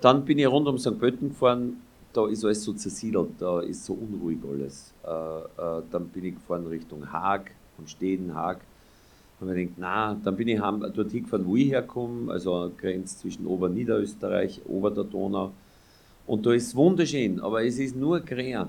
dann 0.00 0.24
bin 0.24 0.38
ich 0.38 0.46
rund 0.46 0.68
um 0.68 0.78
St. 0.78 0.98
Pölten 0.98 1.30
gefahren 1.30 1.76
da 2.12 2.26
ist 2.26 2.44
alles 2.44 2.64
so 2.64 2.72
zersiedelt, 2.72 3.30
da 3.38 3.60
ist 3.60 3.84
so 3.84 3.94
unruhig 3.94 4.38
alles. 4.48 4.92
Äh, 5.04 5.08
äh, 5.08 5.82
dann 5.90 6.08
bin 6.08 6.24
ich 6.24 6.34
gefahren 6.34 6.66
Richtung 6.66 7.12
Haag, 7.12 7.52
von 7.76 7.86
Steden, 7.86 8.34
Haag. 8.34 8.60
Und 9.40 9.56
ich 9.56 9.68
gedacht, 9.68 9.78
na, 9.78 10.14
dann 10.22 10.36
bin 10.36 10.48
ich 10.48 10.58
dort 10.58 11.10
hingefahren, 11.10 11.46
wo 11.46 11.56
ich 11.56 11.70
herkomme, 11.70 12.30
also 12.30 12.70
Grenze 12.76 13.18
zwischen 13.18 13.46
Oberniederösterreich, 13.46 14.60
Ober 14.66 14.90
der 14.90 15.04
Donau. 15.04 15.52
Und 16.26 16.44
da 16.44 16.52
ist 16.52 16.68
es 16.68 16.76
wunderschön, 16.76 17.40
aber 17.40 17.64
es 17.64 17.78
ist 17.78 17.96
nur 17.96 18.20
grün. 18.20 18.66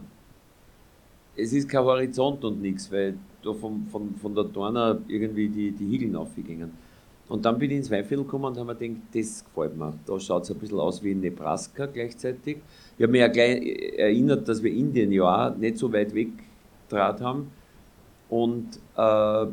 Es 1.36 1.54
ist 1.54 1.68
kein 1.68 1.84
Horizont 1.84 2.44
und 2.46 2.62
nichts, 2.62 2.92
weil 2.92 3.16
da 3.44 3.54
von, 3.54 3.86
von, 3.92 4.16
von 4.16 4.34
der 4.34 4.46
Donau 4.46 4.98
irgendwie 5.08 5.50
die, 5.50 5.72
die 5.72 5.92
Hügel 5.92 6.16
aufgegangen. 6.16 6.72
Und 7.28 7.46
dann 7.46 7.58
bin 7.58 7.72
ich 7.72 7.78
ins 7.78 7.92
Weinviertel 7.92 8.26
gekommen 8.26 8.46
und 8.46 8.58
habe 8.58 8.74
mir 8.74 8.76
gedacht, 8.76 9.02
das 9.14 9.46
gefällt 9.46 9.78
mir. 9.78 9.94
Da 10.06 10.20
schaut 10.20 10.44
es 10.44 10.52
ein 10.52 10.58
bisschen 10.58 10.80
aus 10.80 11.04
wie 11.04 11.12
in 11.12 11.22
Nebraska 11.22 11.86
gleichzeitig. 11.86 12.58
Ich 12.98 13.04
habe 13.04 13.12
mich 13.12 13.22
ja 13.22 13.28
gleich 13.28 13.62
erinnert, 13.98 14.48
dass 14.48 14.62
wir 14.62 14.72
Indien 14.72 15.12
ja 15.12 15.50
auch 15.50 15.56
nicht 15.56 15.78
so 15.78 15.92
weit 15.94 16.14
weg 16.14 16.32
draht 16.90 17.22
haben. 17.22 17.52
Und 18.30 18.78
äh, 18.98 19.48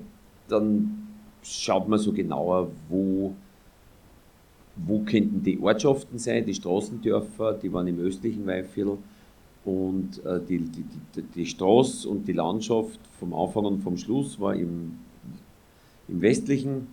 dann 0.48 1.07
schaut 1.42 1.88
man 1.88 1.98
so 1.98 2.12
genauer, 2.12 2.70
wo, 2.88 3.34
wo 4.76 5.00
könnten 5.00 5.42
die 5.42 5.58
Ortschaften 5.58 6.18
sein, 6.18 6.44
die 6.44 6.54
Straßendörfer, 6.54 7.54
die 7.54 7.72
waren 7.72 7.86
im 7.86 7.98
östlichen 7.98 8.46
Weinviertel. 8.46 8.98
Und 9.64 10.24
äh, 10.24 10.40
die, 10.48 10.58
die, 10.60 10.84
die, 11.14 11.22
die 11.22 11.46
Straße 11.46 12.08
und 12.08 12.26
die 12.26 12.32
Landschaft 12.32 13.00
vom 13.18 13.34
Anfang 13.34 13.64
und 13.66 13.82
vom 13.82 13.96
Schluss 13.96 14.40
war 14.40 14.54
im, 14.54 14.98
im 16.08 16.20
westlichen 16.22 16.86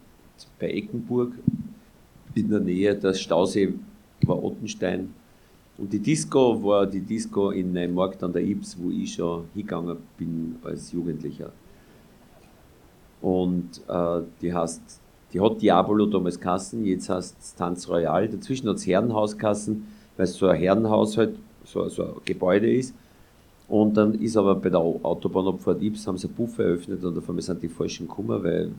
bei 0.60 0.70
Eckenburg 0.72 1.34
in 2.34 2.50
der 2.50 2.60
Nähe, 2.60 2.96
das 2.96 3.22
Stausee 3.22 3.74
war 4.24 4.44
Ottenstein. 4.44 5.14
Und 5.78 5.92
die 5.92 6.00
Disco 6.00 6.64
war 6.64 6.86
die 6.86 7.02
Disco 7.02 7.52
in 7.52 7.74
Neumarkt 7.74 8.24
an 8.24 8.32
der 8.32 8.44
Ips, 8.44 8.78
wo 8.80 8.90
ich 8.90 9.14
schon 9.14 9.46
hingegangen 9.54 9.98
bin 10.18 10.56
als 10.64 10.92
Jugendlicher. 10.92 11.52
Und 13.22 13.82
äh, 13.88 14.22
die 14.42 14.54
heißt, 14.54 14.82
die 15.34 15.42
hat 15.42 15.62
Diabolo 15.62 16.06
damals 16.06 16.40
Kassen, 16.40 16.86
jetzt 16.86 17.10
heißt 17.10 17.36
es 17.40 17.56
Tanz 17.56 17.90
Royal. 17.90 18.28
Dazwischen 18.30 18.70
hat 18.70 18.78
es 18.78 18.88
Herrenhauskassen, 18.88 19.86
weil 20.16 20.26
es 20.26 20.36
so 20.36 20.48
ein 20.48 20.58
Herrenhaus 20.58 21.18
halt, 21.18 21.38
so, 21.66 21.88
so 21.90 22.04
ein 22.04 22.14
Gebäude 22.24 22.72
ist. 22.72 22.94
Und 23.68 23.98
dann 23.98 24.14
ist 24.16 24.38
aber 24.38 24.56
bei 24.56 24.70
der 24.70 24.80
Autobahnabfahrt 24.80 25.82
Ips 25.82 26.06
haben 26.08 26.18
sie 26.18 26.30
einen 26.30 26.54
eröffnet 26.58 27.04
und 27.04 27.18
auf 27.18 27.28
einmal 27.28 27.42
sind 27.42 27.64
die 27.64 27.68
falschen 27.68 28.08
gekommen, 28.08 28.44
weil 28.44 28.72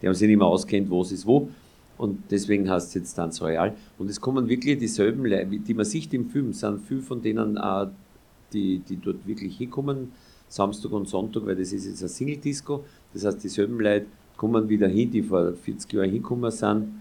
die 0.00 0.06
haben 0.06 0.14
sich 0.14 0.26
nicht 0.26 0.38
mehr 0.38 0.46
auskennt, 0.46 0.90
was 0.90 1.12
ist 1.12 1.26
wo. 1.26 1.48
Und 1.96 2.24
deswegen 2.30 2.68
heißt 2.68 2.88
es 2.88 2.94
jetzt 2.94 3.14
Tanz 3.14 3.40
Royal. 3.40 3.74
Und 3.98 4.10
es 4.10 4.20
kommen 4.20 4.48
wirklich 4.48 4.78
dieselben 4.78 5.24
Leute, 5.24 5.46
die 5.46 5.74
man 5.74 5.84
sieht 5.84 6.12
im 6.14 6.28
Film, 6.30 6.52
sind 6.52 6.80
viele 6.80 7.02
von 7.02 7.22
denen, 7.22 7.56
äh, 7.56 7.86
die, 8.52 8.78
die 8.78 8.96
dort 8.96 9.26
wirklich 9.26 9.56
hinkommen, 9.56 10.12
Samstag 10.54 10.92
und 10.92 11.08
Sonntag, 11.08 11.46
weil 11.46 11.56
das 11.56 11.72
ist 11.72 11.86
jetzt 11.86 12.02
ein 12.02 12.08
Single-Disco. 12.08 12.84
Das 13.12 13.24
heißt, 13.24 13.42
dieselben 13.42 13.80
Leute 13.80 14.06
kommen 14.36 14.68
wieder 14.68 14.88
hin, 14.88 15.10
die 15.10 15.22
vor 15.22 15.52
40 15.52 15.92
Jahren 15.92 16.10
hingekommen 16.10 16.50
sind, 16.50 17.00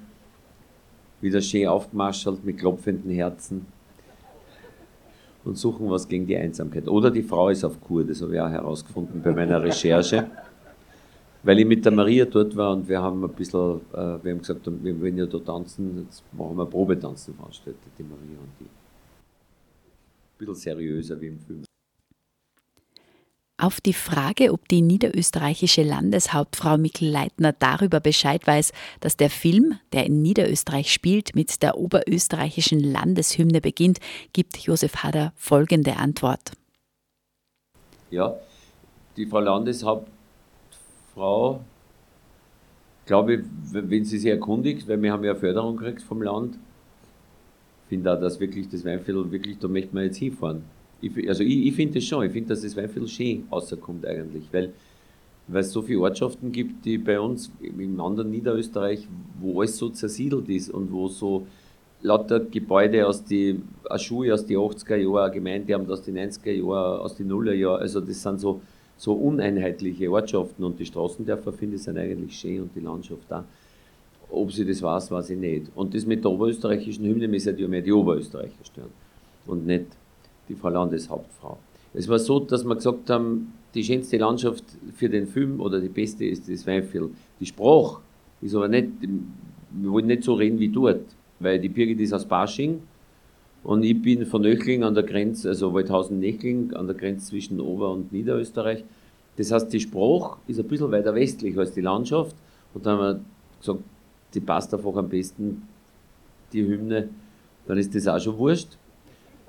wieder 1.22 1.42
schön 1.42 1.68
aufgemarschelt 1.68 2.44
mit 2.44 2.58
klopfenden 2.58 3.12
Herzen 3.12 3.66
und 5.44 5.58
suchen 5.58 5.90
was 5.90 6.08
gegen 6.08 6.26
die 6.26 6.38
Einsamkeit. 6.38 6.88
Oder 6.88 7.12
die 7.12 7.24
Frau 7.24 7.50
ist 7.50 7.64
auf 7.64 7.80
Kur, 7.82 8.04
das 8.04 8.22
habe 8.22 8.34
ich 8.36 8.42
auch 8.42 8.50
herausgefunden 8.50 9.22
bei 9.22 9.32
meiner 9.32 9.62
Recherche 9.62 10.30
weil 11.44 11.60
ich 11.60 11.66
mit 11.66 11.84
der 11.84 11.92
Maria 11.92 12.26
dort 12.26 12.56
war 12.56 12.72
und 12.74 12.88
wir 12.88 13.02
haben 13.02 13.24
ein 13.24 13.32
bisschen, 13.32 13.82
äh, 13.92 14.24
wir 14.24 14.32
haben 14.32 14.40
gesagt, 14.40 14.66
wir 14.66 15.02
wollen 15.02 15.18
ja 15.18 15.26
da 15.26 15.40
tanzen, 15.40 16.06
jetzt 16.06 16.24
machen 16.32 16.56
wir 16.56 16.66
Probetanzen 16.66 17.36
veranstaltet, 17.36 17.82
die 17.98 18.04
Maria 18.04 18.40
und 18.40 18.52
die. 18.60 18.64
Ein 18.64 20.38
bisschen 20.38 20.56
seriöser 20.56 21.20
wie 21.20 21.28
im 21.28 21.40
Film. 21.40 21.64
Auf 23.58 23.80
die 23.80 23.94
Frage, 23.94 24.52
ob 24.52 24.68
die 24.68 24.82
niederösterreichische 24.82 25.84
Landeshauptfrau 25.84 26.78
Mikl 26.78 27.06
Leitner 27.06 27.54
darüber 27.54 28.00
Bescheid 28.00 28.46
weiß, 28.48 28.74
dass 29.00 29.16
der 29.16 29.30
Film, 29.30 29.80
der 29.94 30.08
in 30.08 30.24
Niederösterreich 30.24 30.92
spielt, 30.92 31.36
mit 31.36 31.62
der 31.62 31.78
oberösterreichischen 31.78 32.80
Landeshymne 32.80 33.62
beginnt, 33.62 34.00
gibt 34.34 34.58
Josef 34.58 35.04
Hader 35.04 35.34
folgende 35.36 35.98
Antwort. 35.98 36.54
Ja, 38.10 38.36
die 39.16 39.28
Frau 39.28 39.40
Landeshaupt 39.40 40.10
Frau, 41.14 41.64
glaube 43.06 43.36
ich, 43.36 43.42
wenn 43.72 44.04
sie 44.04 44.18
sich 44.18 44.32
erkundigt, 44.32 44.88
weil 44.88 45.00
wir 45.02 45.12
haben 45.12 45.24
ja 45.24 45.36
Förderung 45.36 45.78
gekriegt 45.78 46.02
vom 46.02 46.24
Land, 46.24 46.58
finde 47.88 48.12
auch, 48.12 48.20
dass 48.20 48.40
wirklich 48.40 48.68
das 48.70 48.84
Weinviertel 48.84 49.32
wirklich, 49.32 49.60
da 49.60 49.68
möchte 49.68 49.94
man 49.94 50.06
jetzt 50.06 50.18
hinfahren. 50.18 50.64
Ich, 51.04 51.30
also 51.30 51.44
ich, 51.44 51.68
ich 51.68 51.76
finde 51.76 51.96
das 51.96 52.06
schon, 52.06 52.26
ich 52.26 52.32
finde, 52.32 52.50
dass 52.50 52.62
das 52.62 52.76
Weinviertel 52.76 53.08
schön 53.08 53.44
rauskommt 53.52 54.06
eigentlich, 54.06 54.46
weil, 54.52 54.74
weil 55.48 55.62
es 55.62 55.72
so 55.72 55.82
viele 55.82 56.00
Ortschaften 56.00 56.52
gibt, 56.52 56.86
die 56.86 56.98
bei 56.98 57.20
uns 57.20 57.52
im 57.62 58.00
anderen 58.00 58.32
Niederösterreich, 58.32 59.08
wo 59.42 59.60
alles 59.60 59.78
so 59.78 59.90
zersiedelt 59.90 60.48
ist 60.50 60.70
und 60.70 60.92
wo 60.92 61.08
so 61.08 61.46
lauter 62.02 62.40
Gebäude 62.40 63.08
aus 63.08 63.24
die 63.24 63.60
eine 63.90 64.00
Schule 64.00 64.34
aus 64.34 64.46
den 64.46 64.58
80er 64.58 64.96
Jahren, 64.96 65.32
Gemeinde 65.32 65.74
haben 65.74 65.90
aus 65.90 66.02
den 66.02 66.18
90er 66.18 66.52
Jahren, 66.52 67.02
aus 67.02 67.16
den 67.16 67.28
Nuller 67.28 67.54
Jahren, 67.54 67.82
also 67.82 68.02
das 68.02 68.22
sind 68.22 68.40
so 68.40 68.62
so 68.98 69.14
uneinheitliche 69.14 70.10
Ortschaften 70.12 70.64
und 70.64 70.80
die 70.80 70.86
Straßendörfer 70.86 71.52
finde 71.52 71.76
ich 71.76 71.84
sind 71.84 71.98
eigentlich 71.98 72.40
schön 72.40 72.62
und 72.62 72.76
die 72.76 72.80
Landschaft 72.80 73.24
da. 73.28 73.44
Ob 74.30 74.52
sie 74.52 74.66
das 74.66 74.82
weiß, 74.82 75.12
weiß 75.12 75.32
ich 75.32 75.38
nicht. 75.38 75.72
Und 75.76 75.94
das 75.94 76.06
mit 76.06 76.24
der 76.24 76.32
oberösterreichischen 76.32 77.06
Hymne 77.06 77.28
müssen 77.28 77.58
ja 77.58 77.68
mehr 77.68 77.82
die 77.82 77.92
Oberösterreicher 77.92 78.64
stören 78.64 78.92
und 79.46 79.66
nicht 79.66 79.88
die 80.50 80.56
Frau 80.56 80.70
Landeshauptfrau. 80.70 81.58
Es 81.94 82.08
war 82.08 82.20
so, 82.20 82.40
dass 82.40 82.64
wir 82.64 82.76
gesagt 82.76 83.10
haben, 83.10 83.54
die 83.74 83.84
schönste 83.84 84.18
Landschaft 84.18 84.64
für 84.96 85.10
den 85.10 85.28
Film 85.28 85.60
oder 85.60 85.80
die 85.80 85.90
beste 85.90 86.26
ist 86.26 86.50
das 86.50 86.66
Weinviertel. 86.66 87.12
Die 87.40 87.46
Sprache 87.46 88.02
ist 88.42 88.56
aber 88.56 88.68
nicht, 88.68 88.90
wir 89.02 89.92
wollen 89.92 90.08
nicht 90.08 90.24
so 90.24 90.34
reden 90.34 90.60
wie 90.60 90.70
dort, 90.70 91.06
weil 91.40 91.60
die 91.60 91.70
Birgit 91.70 92.00
ist 92.00 92.14
aus 92.14 92.26
Basching 92.26 92.82
und 93.64 93.84
ich 93.84 94.00
bin 94.02 94.26
von 94.26 94.46
Öchling 94.46 94.84
an 94.84 94.94
der 94.94 95.04
Grenze, 95.04 95.50
also 95.50 95.74
Waldhausen-Nechling, 95.74 96.74
an 96.74 96.88
der 96.88 96.96
Grenze 96.96 97.28
zwischen 97.28 97.60
Ober- 97.60 97.92
und 97.92 98.12
Niederösterreich. 98.12 98.84
Das 99.38 99.52
heißt, 99.52 99.72
die 99.72 99.80
Sprache 99.80 100.38
ist 100.48 100.60
ein 100.60 100.68
bisschen 100.68 100.92
weiter 100.92 101.16
westlich 101.16 101.58
als 101.58 101.74
die 101.74 101.82
Landschaft. 101.82 102.36
Und 102.74 102.86
dann 102.86 102.98
haben 102.98 103.04
wir 103.04 103.20
gesagt, 103.60 103.80
die 104.34 104.40
passt 104.42 104.74
einfach 104.74 104.96
am 104.96 105.10
besten, 105.10 105.64
die 106.52 106.68
Hymne, 106.68 107.10
dann 107.66 107.78
ist 107.78 107.96
das 107.96 108.08
auch 108.08 108.20
schon 108.20 108.38
wurscht. 108.38 108.78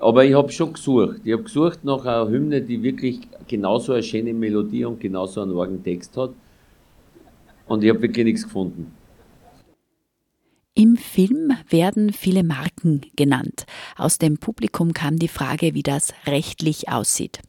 Aber 0.05 0.23
ich 0.23 0.35
habe 0.35 0.51
schon 0.51 0.73
gesucht. 0.73 1.21
Ich 1.23 1.33
habe 1.33 1.41
gesucht 1.41 1.83
nach 1.83 2.05
einer 2.05 2.29
Hymne, 2.29 2.61
die 2.61 2.83
wirklich 2.83 3.21
genauso 3.47 3.93
eine 3.93 4.03
schöne 4.03 4.35
Melodie 4.35 4.85
und 4.85 4.99
genauso 4.99 5.41
einen 5.41 5.57
argen 5.57 5.83
Text 5.83 6.15
hat. 6.15 6.29
Und 7.65 7.83
ich 7.83 7.89
habe 7.89 8.03
wirklich 8.03 8.23
nichts 8.23 8.43
gefunden. 8.43 8.91
Im 10.75 10.95
Film 10.95 11.53
werden 11.69 12.13
viele 12.13 12.43
Marken 12.43 13.01
genannt. 13.15 13.65
Aus 13.97 14.19
dem 14.19 14.37
Publikum 14.37 14.93
kam 14.93 15.17
die 15.17 15.27
Frage, 15.27 15.73
wie 15.73 15.81
das 15.81 16.13
rechtlich 16.27 16.87
aussieht. 16.87 17.41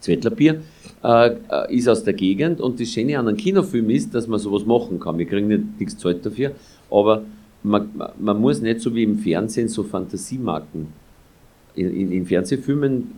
Zwettlerbier 0.00 0.62
äh, 1.04 1.36
ist 1.68 1.86
aus 1.86 2.02
der 2.02 2.14
Gegend 2.14 2.62
und 2.62 2.80
das 2.80 2.88
Schöne 2.88 3.18
an 3.18 3.28
einem 3.28 3.36
Kinofilm 3.36 3.90
ist, 3.90 4.14
dass 4.14 4.26
man 4.26 4.38
sowas 4.38 4.64
machen 4.64 5.00
kann. 5.00 5.18
Wir 5.18 5.26
kriegen 5.26 5.48
nicht 5.48 5.78
nichts 5.78 5.98
Zeit 5.98 6.24
dafür, 6.24 6.52
aber 6.90 7.24
man, 7.62 7.90
man 8.18 8.40
muss 8.40 8.60
nicht 8.60 8.80
so 8.80 8.94
wie 8.94 9.02
im 9.02 9.18
Fernsehen 9.18 9.68
so 9.68 9.82
Fantasiemarken. 9.82 10.88
In, 11.74 11.90
in, 11.90 12.12
in 12.12 12.26
Fernsehfilmen 12.26 13.10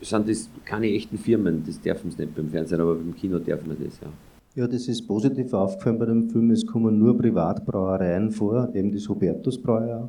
sind 0.00 0.28
das 0.28 0.48
keine 0.64 0.88
echten 0.88 1.18
Firmen, 1.18 1.62
das 1.66 1.80
dürfen 1.80 2.10
sie 2.10 2.22
nicht 2.22 2.34
beim 2.34 2.48
Fernsehen, 2.48 2.80
aber 2.80 2.94
beim 2.94 3.14
Kino 3.14 3.38
dürfen 3.38 3.68
wir 3.68 3.86
das, 3.86 4.00
ja. 4.00 4.08
Ja, 4.56 4.68
das 4.68 4.86
ist 4.86 5.02
positiv 5.08 5.52
aufgefallen 5.52 5.98
bei 5.98 6.06
dem 6.06 6.30
Film. 6.30 6.52
Es 6.52 6.64
kommen 6.64 6.96
nur 6.96 7.18
Privatbrauereien 7.18 8.30
vor, 8.30 8.72
eben 8.72 8.92
das 8.92 9.08
Hubertusbrauer. 9.08 10.08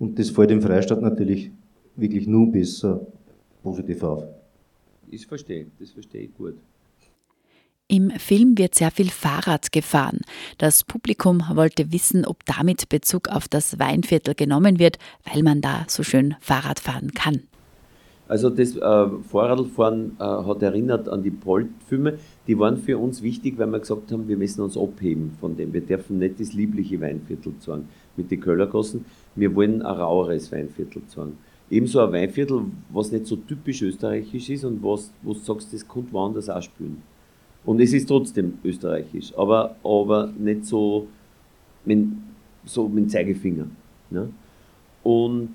Und 0.00 0.18
das 0.18 0.30
fällt 0.30 0.50
im 0.50 0.60
Freistaat 0.60 1.00
natürlich 1.00 1.52
wirklich 1.94 2.26
nur 2.26 2.50
besser 2.50 3.06
positiv 3.62 4.02
auf. 4.02 4.24
Ich 5.10 5.28
verstehe, 5.28 5.66
das 5.78 5.90
verstehe 5.90 6.22
ich 6.22 6.36
gut. 6.36 6.54
Im 7.90 8.10
Film 8.10 8.58
wird 8.58 8.74
sehr 8.74 8.90
viel 8.90 9.08
Fahrrad 9.08 9.72
gefahren. 9.72 10.20
Das 10.58 10.84
Publikum 10.84 11.42
wollte 11.54 11.90
wissen, 11.90 12.26
ob 12.26 12.44
damit 12.44 12.90
Bezug 12.90 13.28
auf 13.28 13.48
das 13.48 13.78
Weinviertel 13.78 14.34
genommen 14.34 14.78
wird, 14.78 14.98
weil 15.24 15.42
man 15.42 15.62
da 15.62 15.86
so 15.88 16.02
schön 16.02 16.34
Fahrrad 16.38 16.80
fahren 16.80 17.12
kann. 17.14 17.44
Also 18.28 18.50
das 18.50 18.76
äh, 18.76 19.08
Fahrradfahren 19.30 20.18
äh, 20.18 20.22
hat 20.22 20.62
erinnert 20.62 21.08
an 21.08 21.22
die 21.22 21.30
Polt-Filme. 21.30 22.18
Die 22.46 22.58
waren 22.58 22.76
für 22.76 22.98
uns 22.98 23.22
wichtig, 23.22 23.56
weil 23.56 23.68
wir 23.68 23.78
gesagt 23.78 24.12
haben, 24.12 24.28
wir 24.28 24.36
müssen 24.36 24.60
uns 24.60 24.76
abheben 24.76 25.32
von 25.40 25.56
dem. 25.56 25.72
Wir 25.72 25.80
dürfen 25.80 26.18
nicht 26.18 26.38
das 26.38 26.52
liebliche 26.52 27.00
Weinviertel 27.00 27.54
zeigen 27.58 27.88
mit 28.18 28.30
den 28.30 28.42
Köllergassen. 28.42 29.06
Wir 29.34 29.54
wollen 29.54 29.80
ein 29.80 29.96
raueres 29.96 30.52
Weinviertel 30.52 31.06
zeigen. 31.06 31.38
Ebenso 31.70 32.00
ein 32.00 32.12
Weinviertel, 32.12 32.66
was 32.90 33.12
nicht 33.12 33.26
so 33.26 33.36
typisch 33.36 33.80
österreichisch 33.80 34.50
ist 34.50 34.64
und 34.64 34.82
was, 34.82 35.10
wo 35.22 35.32
du 35.32 35.38
sagst, 35.38 35.72
das 35.72 35.88
könnte 35.88 36.12
woanders 36.12 36.50
auch 36.50 36.60
spielen. 36.60 37.02
Und 37.64 37.80
es 37.80 37.92
ist 37.92 38.06
trotzdem 38.06 38.58
österreichisch, 38.64 39.32
aber, 39.36 39.76
aber 39.84 40.30
nicht 40.38 40.64
so 40.64 41.06
mit, 41.84 42.06
so 42.64 42.88
mit 42.88 43.04
dem 43.04 43.08
Zeigefinger. 43.08 43.66
Ne? 44.10 44.28
Und 45.02 45.50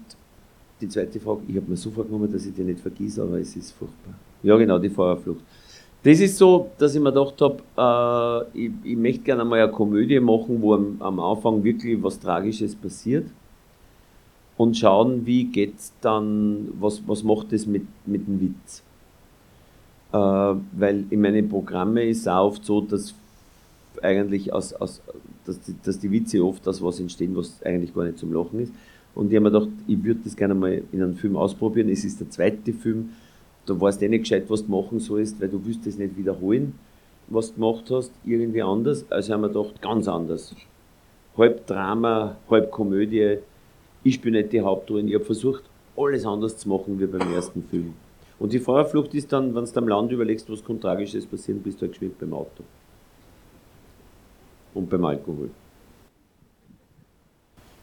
die 0.81 0.89
zweite 0.89 1.19
Frage, 1.19 1.41
ich 1.47 1.55
habe 1.55 1.69
mir 1.69 1.77
so 1.77 1.89
vorgenommen, 1.91 2.31
dass 2.31 2.45
ich 2.45 2.53
die 2.53 2.63
nicht 2.63 2.79
vergieße, 2.79 3.21
aber 3.21 3.39
es 3.39 3.55
ist 3.55 3.71
furchtbar. 3.71 4.13
Ja, 4.43 4.57
genau, 4.57 4.77
die 4.77 4.89
Feuerflucht. 4.89 5.41
Das 6.03 6.19
ist 6.19 6.37
so, 6.37 6.69
dass 6.77 6.93
ich 6.93 7.01
mir 7.01 7.13
gedacht 7.13 7.39
habe, 7.41 8.49
äh, 8.55 8.65
ich, 8.65 8.71
ich, 8.83 8.97
möchte 8.97 9.23
gerne 9.23 9.43
einmal 9.43 9.61
eine 9.61 9.71
Komödie 9.71 10.19
machen, 10.19 10.61
wo 10.61 10.73
am, 10.73 10.97
am, 10.99 11.19
Anfang 11.19 11.63
wirklich 11.63 12.03
was 12.03 12.19
Tragisches 12.19 12.75
passiert 12.75 13.27
und 14.57 14.77
schauen, 14.77 15.25
wie 15.25 15.45
geht 15.45 15.75
es 15.77 15.93
dann, 16.01 16.73
was, 16.79 17.01
was 17.07 17.23
macht 17.23 17.53
es 17.53 17.65
mit, 17.65 17.83
mit 18.05 18.27
dem 18.27 18.41
Witz. 18.41 18.83
Äh, 20.13 20.17
weil 20.17 21.05
in 21.09 21.21
meinen 21.21 21.49
Programmen 21.49 21.97
ist 22.07 22.21
es 22.21 22.27
auch 22.27 22.47
oft 22.47 22.63
so, 22.63 22.81
dass 22.81 23.15
eigentlich 24.01 24.53
aus, 24.53 24.73
aus 24.73 25.01
dass, 25.45 25.59
die, 25.61 25.75
dass 25.83 25.99
die 25.99 26.11
Witze 26.11 26.43
oft 26.43 26.65
das 26.65 26.81
was 26.81 26.99
entstehen, 26.99 27.35
was 27.35 27.61
eigentlich 27.63 27.93
gar 27.93 28.05
nicht 28.05 28.19
zum 28.19 28.31
Lachen 28.31 28.59
ist. 28.59 28.71
Und 29.15 29.31
ich 29.31 29.35
habe 29.35 29.49
mir 29.49 29.51
gedacht, 29.51 29.69
ich 29.87 30.03
würde 30.03 30.21
das 30.23 30.35
gerne 30.35 30.53
mal 30.53 30.81
in 30.91 31.03
einem 31.03 31.15
Film 31.15 31.35
ausprobieren. 31.35 31.89
Es 31.89 32.05
ist 32.05 32.19
der 32.19 32.29
zweite 32.29 32.73
Film, 32.73 33.09
da 33.65 33.79
weißt 33.79 34.01
du 34.01 34.05
eh 34.05 34.09
nicht 34.09 34.21
gescheit, 34.21 34.45
was 34.49 34.65
du 34.65 34.71
machen 34.71 34.99
sollst, 34.99 35.39
weil 35.41 35.49
du 35.49 35.63
willst 35.65 35.85
das 35.85 35.97
nicht 35.97 36.17
wiederholen, 36.17 36.73
was 37.27 37.49
du 37.49 37.55
gemacht 37.55 37.85
hast, 37.89 38.11
irgendwie 38.25 38.61
anders. 38.61 39.05
Also 39.09 39.33
haben 39.33 39.41
wir 39.41 39.49
gedacht, 39.49 39.81
ganz 39.81 40.07
anders. 40.07 40.55
Halb 41.37 41.65
Drama, 41.67 42.37
halb 42.49 42.71
Komödie. 42.71 43.37
Ich 44.03 44.21
bin 44.21 44.33
nicht 44.33 44.51
die 44.51 44.61
Hauptrolle. 44.61 45.03
Ich 45.03 45.15
habe 45.15 45.25
versucht, 45.25 45.63
alles 45.97 46.25
anders 46.25 46.57
zu 46.57 46.69
machen 46.69 46.99
wie 46.99 47.05
beim 47.05 47.33
ersten 47.33 47.63
Film. 47.63 47.93
Und 48.43 48.51
die 48.51 48.59
Feuerflucht 48.59 49.13
ist 49.13 49.31
dann, 49.31 49.55
wenn 49.55 49.63
du 49.63 49.77
am 49.77 49.87
Land 49.87 50.11
überlegst, 50.11 50.49
was 50.49 50.61
kann 50.65 50.81
Tragisches 50.81 51.25
passieren, 51.25 51.61
bist 51.61 51.77
du 51.77 51.83
halt 51.83 51.93
geschwind 51.93 52.19
beim 52.19 52.33
Auto. 52.33 52.65
Und 54.73 54.89
beim 54.89 55.05
Alkohol. 55.05 55.49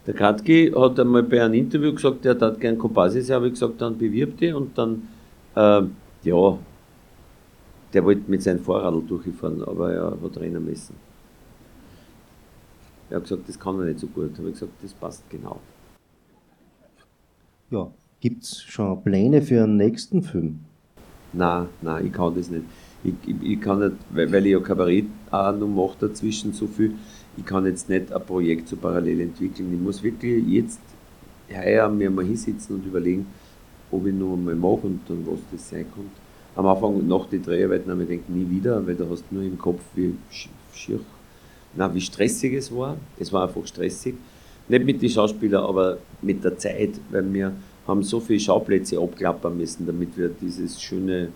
Der 0.07 0.13
Katki 0.13 0.71
hat 0.77 1.01
einmal 1.01 1.23
bei 1.23 1.43
einem 1.43 1.55
Interview 1.55 1.95
gesagt, 1.95 2.27
er 2.27 2.39
hat 2.39 2.61
gern 2.61 2.77
Kompasis, 2.77 3.31
habe 3.31 3.47
ich 3.47 3.55
gesagt, 3.55 3.81
dann 3.81 3.97
bewirb 3.97 4.37
die 4.37 4.53
und 4.53 4.77
dann, 4.77 5.09
äh, 5.57 5.83
ja, 6.25 6.59
der 7.95 8.05
wollte 8.05 8.31
mit 8.31 8.43
seinem 8.43 8.61
Fahrrad 8.61 9.09
durchfahren, 9.09 9.65
aber 9.65 9.95
er 9.95 10.11
hat 10.11 10.37
rennen 10.37 10.63
müssen. 10.63 10.95
Er 13.09 13.17
hat 13.17 13.23
gesagt, 13.23 13.49
das 13.49 13.59
kann 13.59 13.79
er 13.79 13.87
nicht 13.87 14.01
so 14.01 14.09
gut. 14.09 14.37
Habe 14.37 14.49
ich 14.49 14.55
gesagt, 14.61 14.73
das 14.83 14.93
passt 14.93 15.25
genau. 15.31 15.59
Ja, 17.71 17.91
gibt 18.21 18.45
es 18.45 18.63
schon 18.63 19.03
Pläne 19.03 19.43
für 19.43 19.65
einen 19.65 19.77
nächsten 19.77 20.23
Film? 20.23 20.61
Nein, 21.33 21.67
nein, 21.83 22.07
ich 22.07 22.13
kann 22.13 22.35
das 22.35 22.51
nicht. 22.51 22.65
Ich, 23.03 23.15
ich, 23.27 23.53
ich 23.53 23.61
kann 23.61 23.81
nicht, 23.81 23.97
weil, 24.11 24.31
weil 24.33 24.47
ich 24.47 24.53
ja 24.53 24.61
Kabarett 24.61 25.07
auch 25.31 25.57
noch 25.57 25.69
mache 25.69 26.07
dazwischen 26.07 26.53
so 26.53 26.67
viel 26.67 26.95
ich 27.37 27.47
kann 27.47 27.67
jetzt 27.67 27.89
nicht 27.89 28.13
ein 28.13 28.23
Projekt 28.23 28.69
so 28.69 28.77
parallel 28.77 29.21
entwickeln. 29.21 29.73
Ich 29.73 29.81
muss 29.81 30.03
wirklich 30.03 30.47
jetzt 30.47 30.81
heuer 31.51 31.89
mir 31.89 32.11
mal 32.11 32.25
hinsitzen 32.25 32.77
und 32.77 32.87
überlegen, 32.87 33.27
ob 33.91 34.07
ich 34.07 34.15
noch 34.15 34.35
einmal 34.35 34.55
mache 34.55 34.87
und 34.87 35.01
dann 35.09 35.27
was 35.27 35.41
das 35.51 35.71
sein 35.71 35.87
kann. 35.95 36.11
Am 36.57 36.67
Anfang 36.67 37.07
nach 37.07 37.27
den 37.27 37.43
Dreharbeiten 37.43 37.91
habe 37.91 38.03
ich 38.03 38.09
gedacht, 38.09 38.29
nie 38.29 38.49
wieder, 38.51 38.85
weil 38.87 38.95
du 38.95 39.09
hast 39.09 39.31
nur 39.31 39.43
im 39.43 39.57
Kopf, 39.57 39.81
wie 39.95 40.15
schier, 40.75 41.01
na, 41.75 41.93
wie 41.95 42.01
stressig 42.01 42.53
es 42.55 42.75
war. 42.75 42.97
Es 43.19 43.33
war 43.33 43.47
einfach 43.47 43.67
stressig. 43.67 44.15
Nicht 44.69 44.85
mit 44.85 45.01
den 45.01 45.09
Schauspielern, 45.09 45.65
aber 45.65 45.99
mit 46.23 46.45
der 46.45 46.59
Zeit, 46.59 46.91
weil 47.11 47.33
wir 47.33 47.53
haben 47.91 48.03
so 48.03 48.21
viele 48.21 48.41
Schauplätze 48.41 48.99
abklappern 49.01 49.57
müssen, 49.57 49.85
damit 49.85 50.17
wir 50.17 50.29
dieses 50.29 50.81
schöne, 50.81 51.33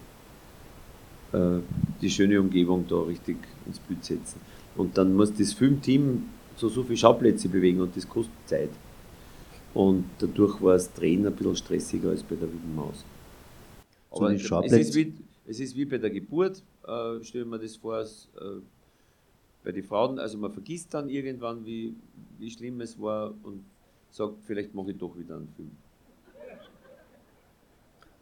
äh, 1.32 1.58
die 2.00 2.08
schöne 2.08 2.40
Umgebung 2.40 2.86
da 2.88 3.00
richtig 3.02 3.36
ins 3.66 3.80
Bild 3.80 4.04
setzen. 4.04 4.40
Und 4.76 4.96
dann 4.96 5.14
muss 5.14 5.34
das 5.34 5.52
Filmteam 5.52 6.30
so, 6.56 6.68
so 6.68 6.82
viele 6.84 6.96
Schauplätze 6.96 7.48
bewegen 7.48 7.80
und 7.80 7.96
das 7.96 8.08
kostet 8.08 8.34
Zeit. 8.46 8.70
Und 9.74 10.04
dadurch 10.20 10.62
war 10.62 10.74
das 10.74 10.92
Drehen 10.92 11.26
ein 11.26 11.34
bisschen 11.34 11.56
stressiger 11.56 12.10
als 12.10 12.22
bei 12.22 12.36
der 12.36 12.48
Wilden 12.48 12.74
Maus. 12.76 13.04
Aber 14.12 14.32
es, 14.32 14.72
ist 14.72 14.94
wie, 14.94 15.12
es 15.46 15.58
ist 15.58 15.76
wie 15.76 15.84
bei 15.84 15.98
der 15.98 16.10
Geburt, 16.10 16.62
äh, 16.86 17.24
stellen 17.24 17.48
wir 17.48 17.58
das 17.58 17.74
vor, 17.74 17.94
als, 17.94 18.28
äh, 18.40 18.60
bei 19.64 19.72
den 19.72 19.82
Frauen, 19.82 20.20
also 20.20 20.38
man 20.38 20.52
vergisst 20.52 20.94
dann 20.94 21.08
irgendwann, 21.08 21.66
wie, 21.66 21.94
wie 22.38 22.50
schlimm 22.50 22.80
es 22.80 23.00
war 23.00 23.34
und 23.42 23.64
sagt, 24.12 24.34
vielleicht 24.46 24.72
mache 24.72 24.92
ich 24.92 24.98
doch 24.98 25.18
wieder 25.18 25.34
einen 25.36 25.48
Film. 25.56 25.72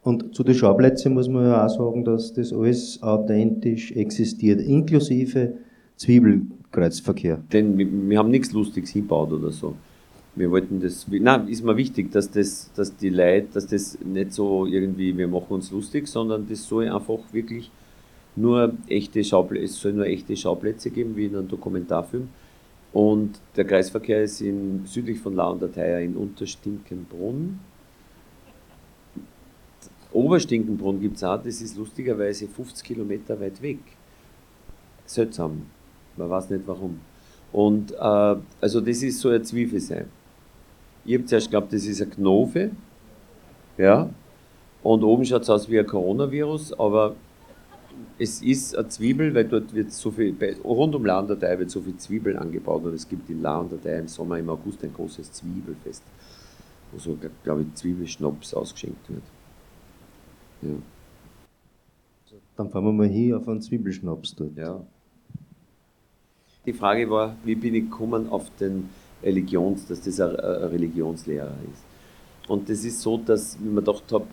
Und 0.02 0.34
zu 0.34 0.42
den 0.42 0.54
Schauplätzen 0.54 1.14
muss 1.14 1.28
man 1.28 1.44
ja 1.44 1.64
auch 1.64 1.70
sagen, 1.70 2.04
dass 2.04 2.32
das 2.32 2.52
alles 2.52 3.00
authentisch 3.02 3.92
existiert, 3.92 4.60
inklusive 4.60 5.54
Zwiebelkreuzverkehr. 5.96 7.40
Denn 7.52 7.78
wir, 7.78 7.86
wir 7.90 8.18
haben 8.18 8.30
nichts 8.30 8.52
Lustiges 8.52 8.90
hinbaut 8.90 9.32
oder 9.32 9.52
so. 9.52 9.74
Wir 10.34 10.50
wollten 10.50 10.80
das, 10.80 11.06
nein, 11.08 11.46
ist 11.46 11.62
mir 11.62 11.76
wichtig, 11.76 12.10
dass 12.10 12.30
das, 12.30 12.72
dass 12.74 12.96
die 12.96 13.10
Leute, 13.10 13.48
dass 13.52 13.66
das 13.66 13.98
nicht 14.04 14.32
so 14.32 14.66
irgendwie, 14.66 15.16
wir 15.16 15.28
machen 15.28 15.48
uns 15.50 15.70
lustig, 15.70 16.08
sondern 16.08 16.48
das 16.48 16.66
soll 16.66 16.88
einfach 16.88 17.20
wirklich 17.32 17.70
nur 18.34 18.72
echte 18.88 19.22
Schauplätze, 19.22 19.64
es 19.66 19.78
soll 19.78 19.92
nur 19.92 20.06
echte 20.06 20.36
Schauplätze 20.36 20.90
geben, 20.90 21.16
wie 21.16 21.26
in 21.26 21.36
einem 21.36 21.48
Dokumentarfilm. 21.48 22.28
Und 22.92 23.38
der 23.56 23.64
Kreisverkehr 23.66 24.22
ist 24.22 24.40
in, 24.40 24.82
südlich 24.86 25.18
von 25.20 25.34
La 25.34 25.48
und 25.48 25.60
Theier 25.74 26.00
in 26.00 26.16
Unterstinkenbrunn. 26.16 27.58
Oberstinkenbrunn 30.12 31.00
gibt 31.00 31.16
es 31.16 31.24
auch, 31.24 31.42
das 31.42 31.60
ist 31.60 31.76
lustigerweise 31.76 32.46
50 32.46 32.84
Kilometer 32.84 33.40
weit 33.40 33.60
weg. 33.62 33.78
Seltsam. 35.06 35.62
Man 36.16 36.28
weiß 36.28 36.50
nicht 36.50 36.62
warum. 36.66 37.00
Und 37.52 37.92
äh, 37.92 38.36
also 38.60 38.80
das 38.80 39.02
ist 39.02 39.20
so 39.20 39.30
ein 39.30 39.44
Zwiebelsei. 39.44 40.06
Ich 41.04 41.14
habe 41.14 41.24
zuerst 41.26 41.46
geglaubt, 41.46 41.72
das 41.72 41.84
ist 41.84 42.00
ein 42.00 42.10
Knove. 42.10 42.70
Ja. 43.76 44.08
Und 44.82 45.02
oben 45.02 45.24
schaut 45.24 45.42
es 45.42 45.50
aus 45.50 45.68
wie 45.68 45.78
ein 45.78 45.86
Coronavirus, 45.86 46.78
aber 46.78 47.14
es 48.18 48.42
ist 48.42 48.76
eine 48.76 48.88
Zwiebel, 48.88 49.34
weil 49.34 49.44
dort 49.44 49.74
wird 49.74 49.92
so 49.92 50.10
viel, 50.10 50.32
bei, 50.32 50.56
rund 50.64 50.94
um 50.94 51.04
La 51.04 51.20
und 51.20 51.42
der 51.42 51.58
wird 51.58 51.70
so 51.70 51.80
viel 51.80 51.96
Zwiebel 51.96 52.36
angebaut 52.36 52.84
und 52.84 52.94
es 52.94 53.08
gibt 53.08 53.28
in 53.30 53.42
La 53.42 53.58
und 53.58 53.72
im 53.84 54.08
Sommer, 54.08 54.38
im 54.38 54.48
August 54.50 54.82
ein 54.82 54.92
großes 54.92 55.32
Zwiebelfest, 55.32 56.02
wo 56.90 56.98
so, 56.98 57.16
glaube 57.44 57.62
ich, 57.62 57.74
Zwiebelschnaps 57.74 58.54
ausgeschenkt 58.54 59.08
wird. 59.08 59.22
Ja. 60.62 60.70
Dann 62.56 62.70
fahren 62.70 62.84
wir 62.84 62.92
mal 62.92 63.08
hier 63.08 63.36
auf 63.38 63.48
einen 63.48 63.62
Zwiebelschnaps 63.62 64.34
dort. 64.34 64.56
Ja. 64.56 64.80
Die 66.64 66.72
Frage 66.72 67.10
war, 67.10 67.36
wie 67.44 67.54
bin 67.54 67.74
ich 67.74 67.84
gekommen 67.84 68.28
auf 68.28 68.50
den 68.60 68.88
Religions, 69.22 69.86
dass 69.86 70.02
das 70.02 70.20
ein, 70.20 70.36
ein 70.36 70.62
Religionslehrer 70.64 71.54
ist. 71.72 71.82
Und 72.48 72.68
das 72.68 72.84
ist 72.84 73.00
so, 73.00 73.18
dass 73.18 73.54
ich 73.54 73.60
mir 73.60 73.80
gedacht 73.80 74.12
habe, 74.12 74.26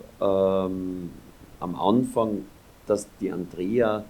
ähm, 0.72 1.10
am 1.60 1.76
Anfang, 1.76 2.46
dass 2.86 3.08
die 3.20 3.32
Andrea 3.32 4.04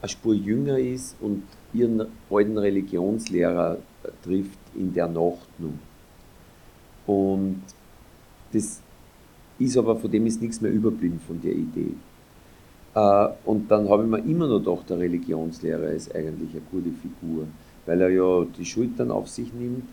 eine 0.00 0.08
Spur 0.08 0.34
jünger 0.34 0.78
ist 0.78 1.16
und 1.20 1.42
ihren 1.72 2.06
alten 2.30 2.56
Religionslehrer 2.56 3.78
trifft 4.22 4.58
in 4.74 4.92
der 4.94 5.08
Nacht 5.08 5.48
nur. 5.58 5.72
Und 7.06 7.62
das 8.52 8.80
ist 9.58 9.76
aber, 9.76 9.96
von 9.96 10.10
dem 10.10 10.26
ist 10.26 10.40
nichts 10.40 10.60
mehr 10.60 10.72
überblieben 10.72 11.20
von 11.26 11.40
der 11.40 11.52
Idee. 11.52 11.94
Äh, 12.94 13.28
und 13.44 13.70
dann 13.70 13.88
habe 13.88 14.04
ich 14.04 14.08
mir 14.08 14.18
immer 14.18 14.46
noch 14.46 14.58
gedacht, 14.58 14.90
der 14.90 14.98
Religionslehrer 14.98 15.90
ist 15.90 16.14
eigentlich 16.14 16.50
eine 16.52 16.62
gute 16.70 16.90
Figur, 16.90 17.46
weil 17.86 18.00
er 18.00 18.10
ja 18.10 18.44
die 18.56 18.64
Schultern 18.64 19.10
auf 19.10 19.28
sich 19.28 19.52
nimmt. 19.52 19.84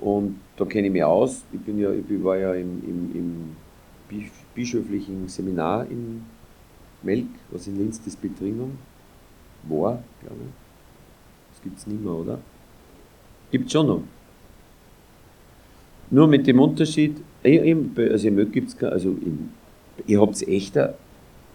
Und 0.00 0.40
da 0.56 0.64
kenne 0.64 0.88
ich 0.88 0.92
mich 0.92 1.04
aus. 1.04 1.44
Ich, 1.52 1.60
bin 1.60 1.78
ja, 1.78 1.90
ich 1.92 2.04
war 2.24 2.36
ja 2.36 2.54
im, 2.54 2.82
im, 2.86 3.10
im 3.14 3.56
bischöflichen 4.54 5.28
Seminar 5.28 5.86
in 5.90 6.22
Melk, 7.02 7.26
was 7.50 7.66
in 7.66 7.76
Linz 7.76 8.02
das 8.02 8.16
Betringung 8.16 8.72
war, 9.68 10.02
glaube 10.20 10.40
ich. 10.40 11.52
Das 11.52 11.62
gibt 11.62 11.78
es 11.78 11.86
nicht 11.86 12.02
mehr, 12.02 12.12
oder? 12.12 12.38
Gibt 13.50 13.66
es 13.66 13.72
schon 13.72 13.86
noch. 13.86 14.02
Nur 16.14 16.28
mit 16.28 16.46
dem 16.46 16.60
Unterschied, 16.60 17.16
also 17.42 18.30
Melk 18.30 18.52
gibt 18.52 18.68
es 18.68 18.82
also 18.84 19.08
in, 19.08 19.50
ihr 20.06 20.20
habt 20.20 20.40
echt 20.46 20.76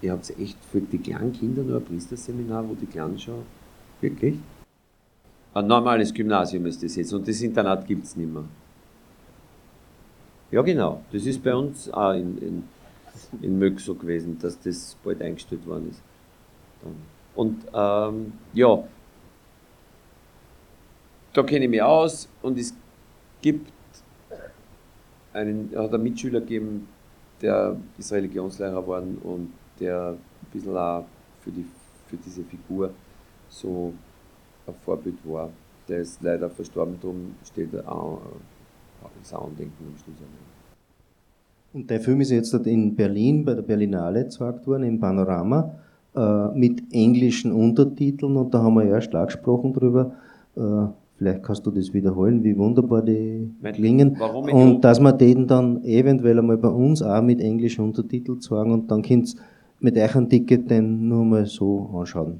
ihr 0.01 0.11
habt 0.11 0.29
echt 0.37 0.57
für 0.69 0.81
die 0.81 0.97
kleinen 0.97 1.31
Kinder 1.31 1.63
nur 1.63 1.77
ein 1.77 1.85
Priesterseminar, 1.85 2.67
wo 2.67 2.73
die 2.73 2.85
Kleinen 2.85 3.17
schon, 3.17 3.43
wirklich? 4.01 4.35
Ein 5.53 5.65
normales 5.65 6.13
Gymnasium 6.13 6.65
ist 6.65 6.83
das 6.83 6.97
jetzt 6.97 7.13
und 7.13 7.25
das 7.25 7.41
Internat 7.41 7.87
gibt 7.87 8.03
es 8.03 8.17
nicht 8.17 8.33
mehr. 8.33 8.43
Ja, 10.51 10.61
genau. 10.61 11.03
Das 11.13 11.25
ist 11.25 11.41
bei 11.41 11.55
uns 11.55 11.89
auch 11.93 12.11
in, 12.11 12.37
in, 12.39 12.63
in 13.41 13.57
Möck 13.59 13.79
so 13.79 13.95
gewesen, 13.95 14.39
dass 14.41 14.59
das 14.59 14.97
bald 15.05 15.21
eingestellt 15.21 15.65
worden 15.65 15.91
ist. 15.91 16.01
Und 17.33 17.63
ähm, 17.73 18.33
ja, 18.53 18.83
da 21.31 21.43
kenne 21.43 21.63
ich 21.63 21.71
mich 21.71 21.81
aus 21.81 22.27
und 22.41 22.57
es 22.57 22.73
gibt 23.41 23.71
einen, 25.33 25.71
hat 25.75 25.93
einen 25.93 26.03
Mitschüler 26.03 26.41
gegeben, 26.41 26.87
der 27.41 27.77
ist 27.97 28.11
Religionslehrer 28.11 28.81
geworden 28.81 29.17
und 29.23 29.51
der 29.79 30.11
ein 30.11 30.51
bisschen 30.51 30.77
auch 30.77 31.05
für, 31.41 31.51
die, 31.51 31.65
für 32.07 32.17
diese 32.17 32.43
Figur 32.43 32.91
so 33.49 33.93
ein 34.67 34.73
Vorbild 34.85 35.17
war. 35.25 35.49
Der 35.87 35.99
ist 35.99 36.21
leider 36.21 36.49
verstorben, 36.49 36.97
darum 37.01 37.35
steht 37.43 37.73
er 37.73 37.91
auch 37.91 38.21
das 39.19 39.33
Andenken 39.33 39.85
am 39.87 39.97
Schluss. 39.97 40.17
Und 41.73 41.89
der 41.89 41.99
Film 41.99 42.21
ist 42.21 42.31
jetzt 42.31 42.53
in 42.53 42.95
Berlin 42.95 43.45
bei 43.45 43.53
der 43.53 43.61
Berlinale 43.61 44.23
gezeigt 44.23 44.65
worden, 44.67 44.83
im 44.83 44.99
Panorama, 44.99 45.71
äh, 46.15 46.47
mit 46.57 46.81
englischen 46.91 47.51
Untertiteln 47.51 48.35
und 48.37 48.53
da 48.53 48.61
haben 48.63 48.75
wir 48.75 48.85
erst 48.85 49.15
auch 49.15 49.25
gesprochen 49.25 49.73
drüber. 49.73 50.15
Vielleicht 51.19 51.43
kannst 51.43 51.65
du 51.65 51.71
das 51.71 51.93
wiederholen, 51.93 52.45
wie 52.45 52.57
wunderbar 52.57 53.01
die 53.01 53.51
mein, 53.61 53.73
klingen. 53.73 54.17
und 54.53 54.79
dass 54.85 55.01
wir 55.01 55.11
den 55.11 55.47
dann 55.47 55.83
eventuell 55.83 56.39
einmal 56.39 56.57
bei 56.57 56.69
uns 56.69 57.01
auch 57.01 57.21
mit 57.21 57.41
englischen 57.41 57.83
Untertiteln 57.83 58.39
zeigen 58.39 58.71
und 58.71 58.89
dann 58.89 59.01
könnt 59.01 59.35
mit 59.81 59.97
euch 59.97 60.15
ein 60.15 60.29
Ticket 60.29 60.71
den 60.71 61.09
nur 61.09 61.25
mal 61.25 61.45
so 61.45 61.89
anschauen. 61.93 62.39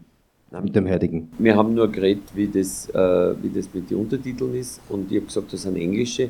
Nein, 0.50 0.64
mit 0.64 0.76
dem 0.78 0.88
heutigen. 0.88 1.28
Wir 1.38 1.58
haben 1.58 1.74
nur 1.74 1.92
geredet, 1.92 2.24
wie 2.34 2.48
das, 2.48 2.90
äh, 2.92 3.34
wie 3.42 3.50
das 3.50 3.68
mit 3.74 3.92
den 3.92 3.98
Untertiteln 3.98 4.56
ist 4.56 4.80
und 4.88 5.12
ich 5.12 5.18
habe 5.18 5.26
gesagt, 5.26 5.52
das 5.52 5.64
sind 5.64 5.76
englische 5.76 6.30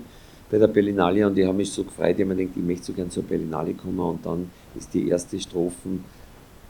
bei 0.49 0.57
der 0.57 0.67
Berlinale 0.67 1.27
und 1.27 1.35
die 1.35 1.45
haben 1.45 1.57
mich 1.57 1.71
so 1.71 1.83
gefreut, 1.83 2.15
ich 2.17 2.25
habe 2.25 2.33
mir 2.33 2.35
gedacht, 2.35 2.57
ich 2.57 2.63
möchte 2.63 2.85
so 2.85 2.93
gerne 2.93 3.12
zur 3.12 3.23
Berlinale 3.23 3.75
kommen 3.75 3.99
und 3.99 4.25
dann 4.25 4.49
ist 4.75 4.91
die 4.91 5.07
erste 5.07 5.39
Strophe 5.39 5.89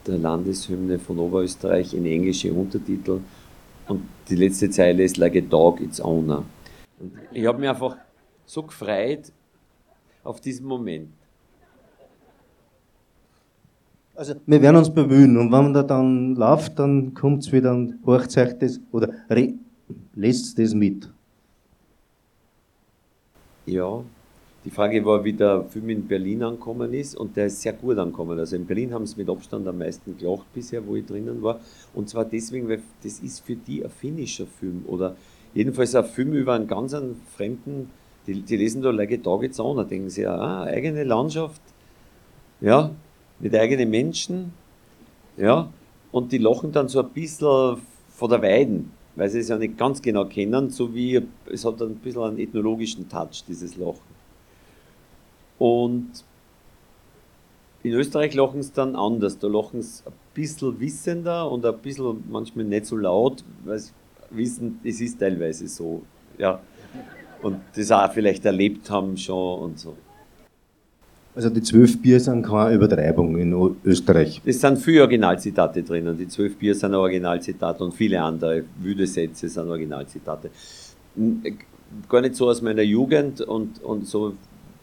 der 0.06 0.18
Landeshymne 0.18 1.00
von 1.00 1.20
Oberösterreich 1.20 1.94
in 1.94 2.06
englische 2.06 2.52
Untertitel 2.52 3.22
und 3.89 4.08
die 4.30 4.36
letzte 4.36 4.69
Zeile 4.69 5.04
ist 5.04 5.17
Like 5.17 5.36
a 5.36 5.41
dog, 5.41 5.82
its 5.82 5.99
owner. 5.99 6.43
Und 6.99 7.12
ich 7.32 7.45
habe 7.45 7.60
mich 7.60 7.69
einfach 7.69 7.97
so 8.45 8.63
gefreut 8.63 9.32
auf 10.23 10.39
diesen 10.39 10.65
Moment. 10.65 11.10
Also 14.15 14.36
wir 14.45 14.62
werden 14.62 14.75
uns 14.75 14.93
bemühen 14.93 15.38
und 15.38 15.52
wenn 15.52 15.71
man 15.71 15.88
dann 15.88 16.36
läuft, 16.36 16.78
dann 16.78 17.13
kommt 17.13 17.43
es 17.43 17.52
wieder 17.54 17.71
und 17.71 17.99
horcht 18.06 18.32
sich 18.32 18.52
das 18.60 18.80
oder 18.91 19.13
lässt 20.13 20.60
das 20.60 20.73
mit. 20.73 21.10
Ja, 23.65 24.04
die 24.70 24.76
Frage 24.76 25.04
war, 25.04 25.24
wie 25.24 25.34
der 25.34 25.64
Film 25.64 25.90
in 25.90 26.08
Berlin 26.08 26.44
angekommen 26.44 26.94
ist 26.94 27.16
und 27.16 27.36
der 27.36 27.48
ist 27.48 27.60
sehr 27.60 27.74
gut 27.74 27.98
angekommen. 27.98 28.38
Also 28.38 28.56
in 28.56 28.68
Berlin 28.68 28.94
haben 28.94 29.08
sie 29.08 29.16
mit 29.18 29.28
Abstand 29.28 29.68
am 29.68 29.80
meisten 29.80 30.16
gelacht 30.16 30.46
bisher, 30.54 30.86
wo 30.86 30.96
ich 30.96 31.08
drinnen 31.08 31.42
war. 31.42 31.60
Und 31.96 32.08
zwar 32.08 32.24
deswegen, 32.24 32.70
weil 32.70 32.80
das 33.02 33.20
ist 33.20 33.40
für 33.40 33.56
die 33.56 33.84
ein 33.84 33.90
finnischer 33.90 34.46
Film 34.46 34.84
oder 34.86 35.16
jedenfalls 35.56 35.96
ein 35.96 36.06
Film 36.06 36.34
über 36.34 36.54
einen 36.54 36.68
ganz 36.68 36.94
einen 36.94 37.20
fremden, 37.36 37.90
die, 38.28 38.42
die 38.42 38.58
lesen 38.58 38.84
da 38.84 38.92
Like 38.92 39.12
a 39.12 39.18
Dog 39.18 39.44
It's 39.44 39.60
On, 39.60 39.76
da 39.76 39.84
denken 39.86 40.12
sie, 40.12 40.28
ah, 40.28 40.66
eigene 40.66 41.04
Landschaft, 41.04 41.62
ja, 42.62 42.92
mit 43.40 43.56
eigenen 43.56 43.90
Menschen, 43.90 44.54
ja, 45.36 45.74
und 46.12 46.32
die 46.32 46.38
lachen 46.38 46.72
dann 46.72 46.90
so 46.90 47.02
ein 47.02 47.10
bisschen 47.10 47.78
von 48.12 48.30
der 48.30 48.44
Weiden, 48.44 48.92
weil 49.16 49.30
sie 49.30 49.40
es 49.40 49.48
ja 49.48 49.58
nicht 49.58 49.80
ganz 49.80 50.00
genau 50.00 50.26
kennen, 50.26 50.70
so 50.70 50.94
wie 50.94 51.24
es 51.52 51.66
hat 51.66 51.82
ein 51.82 51.96
bisschen 51.96 52.22
einen 52.22 52.38
ethnologischen 52.38 53.10
Touch, 53.10 53.44
dieses 53.48 53.76
Lachen. 53.76 54.19
Und 55.60 56.24
in 57.84 57.93
Österreich 57.93 58.34
lachen 58.34 58.63
sie 58.63 58.72
dann 58.74 58.95
anders, 58.95 59.38
da 59.38 59.48
lachen 59.48 59.82
sie 59.82 60.04
ein 60.06 60.13
bisschen 60.34 60.80
wissender 60.80 61.50
und 61.50 61.65
ein 61.65 61.78
bisschen 61.78 62.24
manchmal 62.30 62.65
nicht 62.65 62.86
so 62.86 62.98
laut, 62.98 63.43
weil 63.63 63.80
sie 63.80 63.91
wissen, 64.32 64.80
es 64.84 65.00
ist 65.00 65.19
teilweise 65.19 65.67
so, 65.67 66.02
ja. 66.38 66.60
Und 67.41 67.58
das 67.76 67.91
auch 67.91 68.12
vielleicht 68.12 68.43
erlebt 68.45 68.89
haben 68.89 69.15
schon 69.15 69.60
und 69.60 69.80
so. 69.80 69.95
Also 71.36 71.50
die 71.50 71.62
zwölf 71.62 72.02
Bier 72.02 72.19
sind 72.19 72.43
keine 72.45 72.76
Übertreibung 72.76 73.38
in 73.38 73.78
Österreich. 73.86 74.41
Es 74.43 74.60
sind 74.60 74.78
viele 74.78 75.02
Originalzitate 75.02 75.84
drinnen. 75.84 76.17
Die 76.17 76.28
zwölf 76.28 76.58
Bier 76.58 76.76
sind 76.76 76.93
Originalzitate 76.93 77.82
und 77.84 77.93
viele 77.93 78.22
andere 78.22 78.63
wüde 78.82 79.08
Sätze 79.08 79.48
sind 79.48 79.69
Originalzitate. 79.69 80.50
Gar 82.10 82.22
nicht 82.22 82.36
so 82.36 82.50
aus 82.50 82.62
meiner 82.62 82.82
Jugend 82.82 83.39
und, 83.39 83.82
und 83.82 84.06
so, 84.06 84.34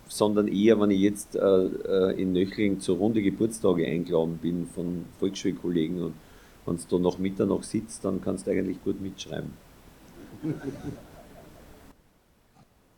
sondern 0.09 0.49
eher, 0.49 0.81
wenn 0.81 0.91
ich 0.91 1.01
jetzt 1.01 1.37
äh, 1.37 1.39
äh 1.39 2.21
in 2.21 2.33
Nöchling 2.33 2.81
zur 2.81 2.99
Runde 2.99 3.23
Geburtstage 3.23 3.87
eingeladen 3.87 4.39
bin 4.41 4.67
von 4.67 5.05
Volksschulkollegen 5.19 6.03
und 6.03 6.15
wenn 6.67 6.77
du 6.77 6.99
da 6.99 6.99
nach 6.99 7.19
Mitternacht 7.19 7.65
sitzt, 7.65 8.05
dann 8.05 8.21
kannst 8.21 8.47
du 8.47 8.51
eigentlich 8.51 8.83
gut 8.83 9.01
mitschreiben. 9.01 9.51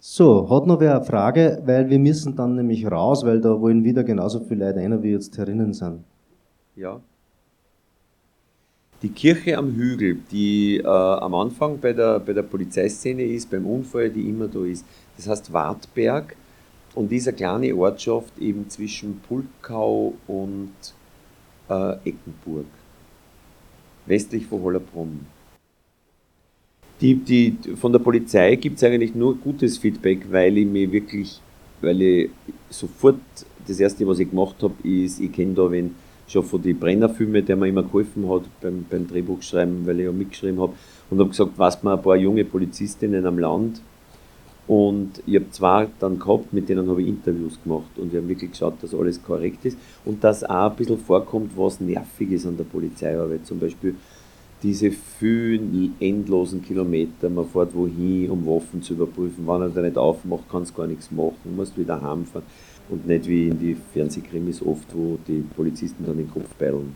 So, 0.00 0.48
hat 0.48 0.66
noch 0.66 0.80
wer 0.80 0.96
eine 0.96 1.04
Frage, 1.04 1.62
weil 1.66 1.90
wir 1.90 1.98
müssen 1.98 2.34
dann 2.34 2.54
nämlich 2.54 2.86
raus, 2.86 3.24
weil 3.24 3.40
da 3.40 3.60
wollen 3.60 3.84
wieder 3.84 4.04
genauso 4.04 4.40
viele 4.40 4.66
Leute 4.66 4.78
rein, 4.80 5.02
wie 5.02 5.10
jetzt 5.10 5.36
herinnen 5.36 5.74
sind. 5.74 6.04
Ja. 6.76 7.00
Die 9.02 9.10
Kirche 9.10 9.58
am 9.58 9.74
Hügel, 9.74 10.18
die 10.30 10.78
äh, 10.78 10.86
am 10.86 11.34
Anfang 11.34 11.78
bei 11.78 11.92
der, 11.92 12.20
bei 12.20 12.32
der 12.32 12.42
Polizeiszene 12.42 13.22
ist, 13.22 13.50
beim 13.50 13.66
Unfall, 13.66 14.10
die 14.10 14.28
immer 14.28 14.48
da 14.48 14.64
ist, 14.64 14.84
das 15.16 15.28
heißt 15.28 15.52
Wartberg 15.52 16.34
und 16.98 17.12
diese 17.12 17.32
kleine 17.32 17.72
Ortschaft 17.76 18.36
eben 18.40 18.68
zwischen 18.68 19.20
Pulkau 19.28 20.14
und 20.26 20.72
äh, 21.68 21.92
Eckenburg, 22.04 22.66
westlich 24.06 24.44
von 24.46 24.62
Hollerbrunn. 24.62 25.20
Die, 27.00 27.14
die, 27.14 27.56
von 27.76 27.92
der 27.92 28.00
Polizei 28.00 28.56
gibt 28.56 28.78
es 28.78 28.84
eigentlich 28.84 29.14
nur 29.14 29.36
gutes 29.36 29.78
Feedback, 29.78 30.26
weil 30.28 30.58
ich 30.58 30.66
mir 30.66 30.90
wirklich, 30.90 31.40
weil 31.80 32.02
ich 32.02 32.30
sofort, 32.68 33.20
das 33.68 33.78
erste, 33.78 34.04
was 34.04 34.18
ich 34.18 34.30
gemacht 34.30 34.56
habe, 34.60 34.74
ist, 34.82 35.20
ich 35.20 35.30
kenne 35.30 35.54
da 35.54 35.70
wen 35.70 35.94
schon 36.26 36.42
von 36.42 36.60
den 36.60 36.80
Brennerfilmen, 36.80 37.46
der 37.46 37.54
mir 37.54 37.68
immer 37.68 37.84
geholfen 37.84 38.28
hat 38.28 38.42
beim, 38.60 38.84
beim 38.90 39.06
Drehbuchschreiben, 39.06 39.86
weil 39.86 40.00
ich 40.00 40.06
ja 40.06 40.12
mitgeschrieben 40.12 40.60
habe 40.60 40.72
und 41.10 41.20
habe 41.20 41.30
gesagt, 41.30 41.52
was 41.56 41.80
mir 41.84 41.92
ein 41.92 42.02
paar 42.02 42.16
junge 42.16 42.44
Polizistinnen 42.44 43.24
am 43.24 43.38
Land 43.38 43.80
und 44.68 45.22
ich 45.26 45.36
habe 45.36 45.50
zwei 45.50 45.88
dann 45.98 46.18
gehabt, 46.18 46.52
mit 46.52 46.68
denen 46.68 46.88
habe 46.88 47.00
ich 47.00 47.08
Interviews 47.08 47.58
gemacht 47.64 47.90
und 47.96 48.12
wir 48.12 48.20
haben 48.20 48.28
wirklich 48.28 48.50
geschaut, 48.50 48.74
dass 48.82 48.94
alles 48.94 49.22
korrekt 49.22 49.64
ist 49.64 49.78
und 50.04 50.22
dass 50.22 50.44
auch 50.44 50.70
ein 50.70 50.76
bisschen 50.76 50.98
vorkommt, 50.98 51.52
was 51.56 51.80
nervig 51.80 52.32
ist 52.32 52.46
an 52.46 52.58
der 52.58 52.64
Polizeiarbeit. 52.64 53.46
Zum 53.46 53.58
Beispiel 53.58 53.94
diese 54.62 54.90
vielen 54.90 55.94
endlosen 56.00 56.62
Kilometer, 56.62 57.30
man 57.30 57.46
fährt 57.46 57.74
wohin, 57.74 58.30
um 58.30 58.44
Waffen 58.46 58.82
zu 58.82 58.92
überprüfen. 58.92 59.46
Wenn 59.46 59.62
er 59.62 59.70
da 59.70 59.80
nicht 59.80 59.96
aufmacht, 59.96 60.44
kannst 60.50 60.72
du 60.72 60.76
gar 60.76 60.86
nichts 60.86 61.10
machen, 61.10 61.56
musst 61.56 61.78
wieder 61.78 62.02
heimfahren. 62.02 62.44
Und 62.90 63.06
nicht 63.06 63.26
wie 63.26 63.48
in 63.48 63.58
die 63.58 63.76
Fernsehkrimis 63.92 64.62
oft, 64.62 64.94
wo 64.94 65.18
die 65.26 65.44
Polizisten 65.56 66.04
dann 66.06 66.16
den 66.16 66.30
Kopf 66.30 66.54
beilen. 66.58 66.94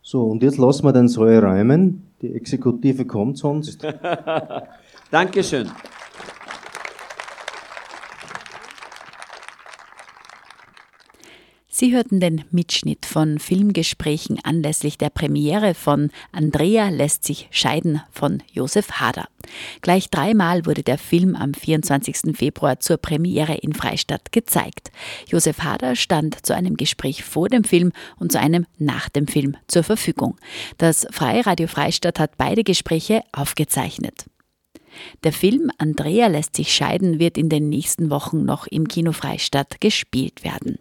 So, 0.00 0.22
und 0.22 0.42
jetzt 0.42 0.58
lassen 0.58 0.84
wir 0.84 0.92
den 0.92 1.08
Saal 1.08 1.44
räumen. 1.44 2.02
Die 2.22 2.34
Exekutive 2.34 3.04
kommt 3.04 3.38
sonst. 3.38 3.84
Dankeschön. 5.10 5.68
Sie 11.82 11.92
hörten 11.92 12.20
den 12.20 12.44
Mitschnitt 12.52 13.06
von 13.06 13.40
Filmgesprächen 13.40 14.38
anlässlich 14.44 14.98
der 14.98 15.10
Premiere 15.10 15.74
von 15.74 16.10
Andrea 16.30 16.90
lässt 16.90 17.24
sich 17.24 17.48
scheiden 17.50 18.00
von 18.12 18.40
Josef 18.52 19.00
Hader. 19.00 19.26
Gleich 19.80 20.08
dreimal 20.08 20.64
wurde 20.64 20.84
der 20.84 20.96
Film 20.96 21.34
am 21.34 21.54
24. 21.54 22.36
Februar 22.36 22.78
zur 22.78 22.98
Premiere 22.98 23.54
in 23.54 23.72
Freistadt 23.72 24.30
gezeigt. 24.30 24.92
Josef 25.26 25.64
Hader 25.64 25.96
stand 25.96 26.46
zu 26.46 26.54
einem 26.54 26.76
Gespräch 26.76 27.24
vor 27.24 27.48
dem 27.48 27.64
Film 27.64 27.90
und 28.16 28.30
zu 28.30 28.38
einem 28.38 28.64
nach 28.78 29.08
dem 29.08 29.26
Film 29.26 29.56
zur 29.66 29.82
Verfügung. 29.82 30.36
Das 30.78 31.04
Freiradio 31.10 31.66
Freistadt 31.66 32.20
hat 32.20 32.36
beide 32.38 32.62
Gespräche 32.62 33.24
aufgezeichnet. 33.32 34.26
Der 35.24 35.32
Film 35.32 35.72
Andrea 35.78 36.28
lässt 36.28 36.54
sich 36.54 36.72
scheiden 36.72 37.18
wird 37.18 37.36
in 37.36 37.48
den 37.48 37.68
nächsten 37.68 38.08
Wochen 38.08 38.44
noch 38.44 38.68
im 38.68 38.86
Kino 38.86 39.10
Freistadt 39.10 39.80
gespielt 39.80 40.44
werden. 40.44 40.78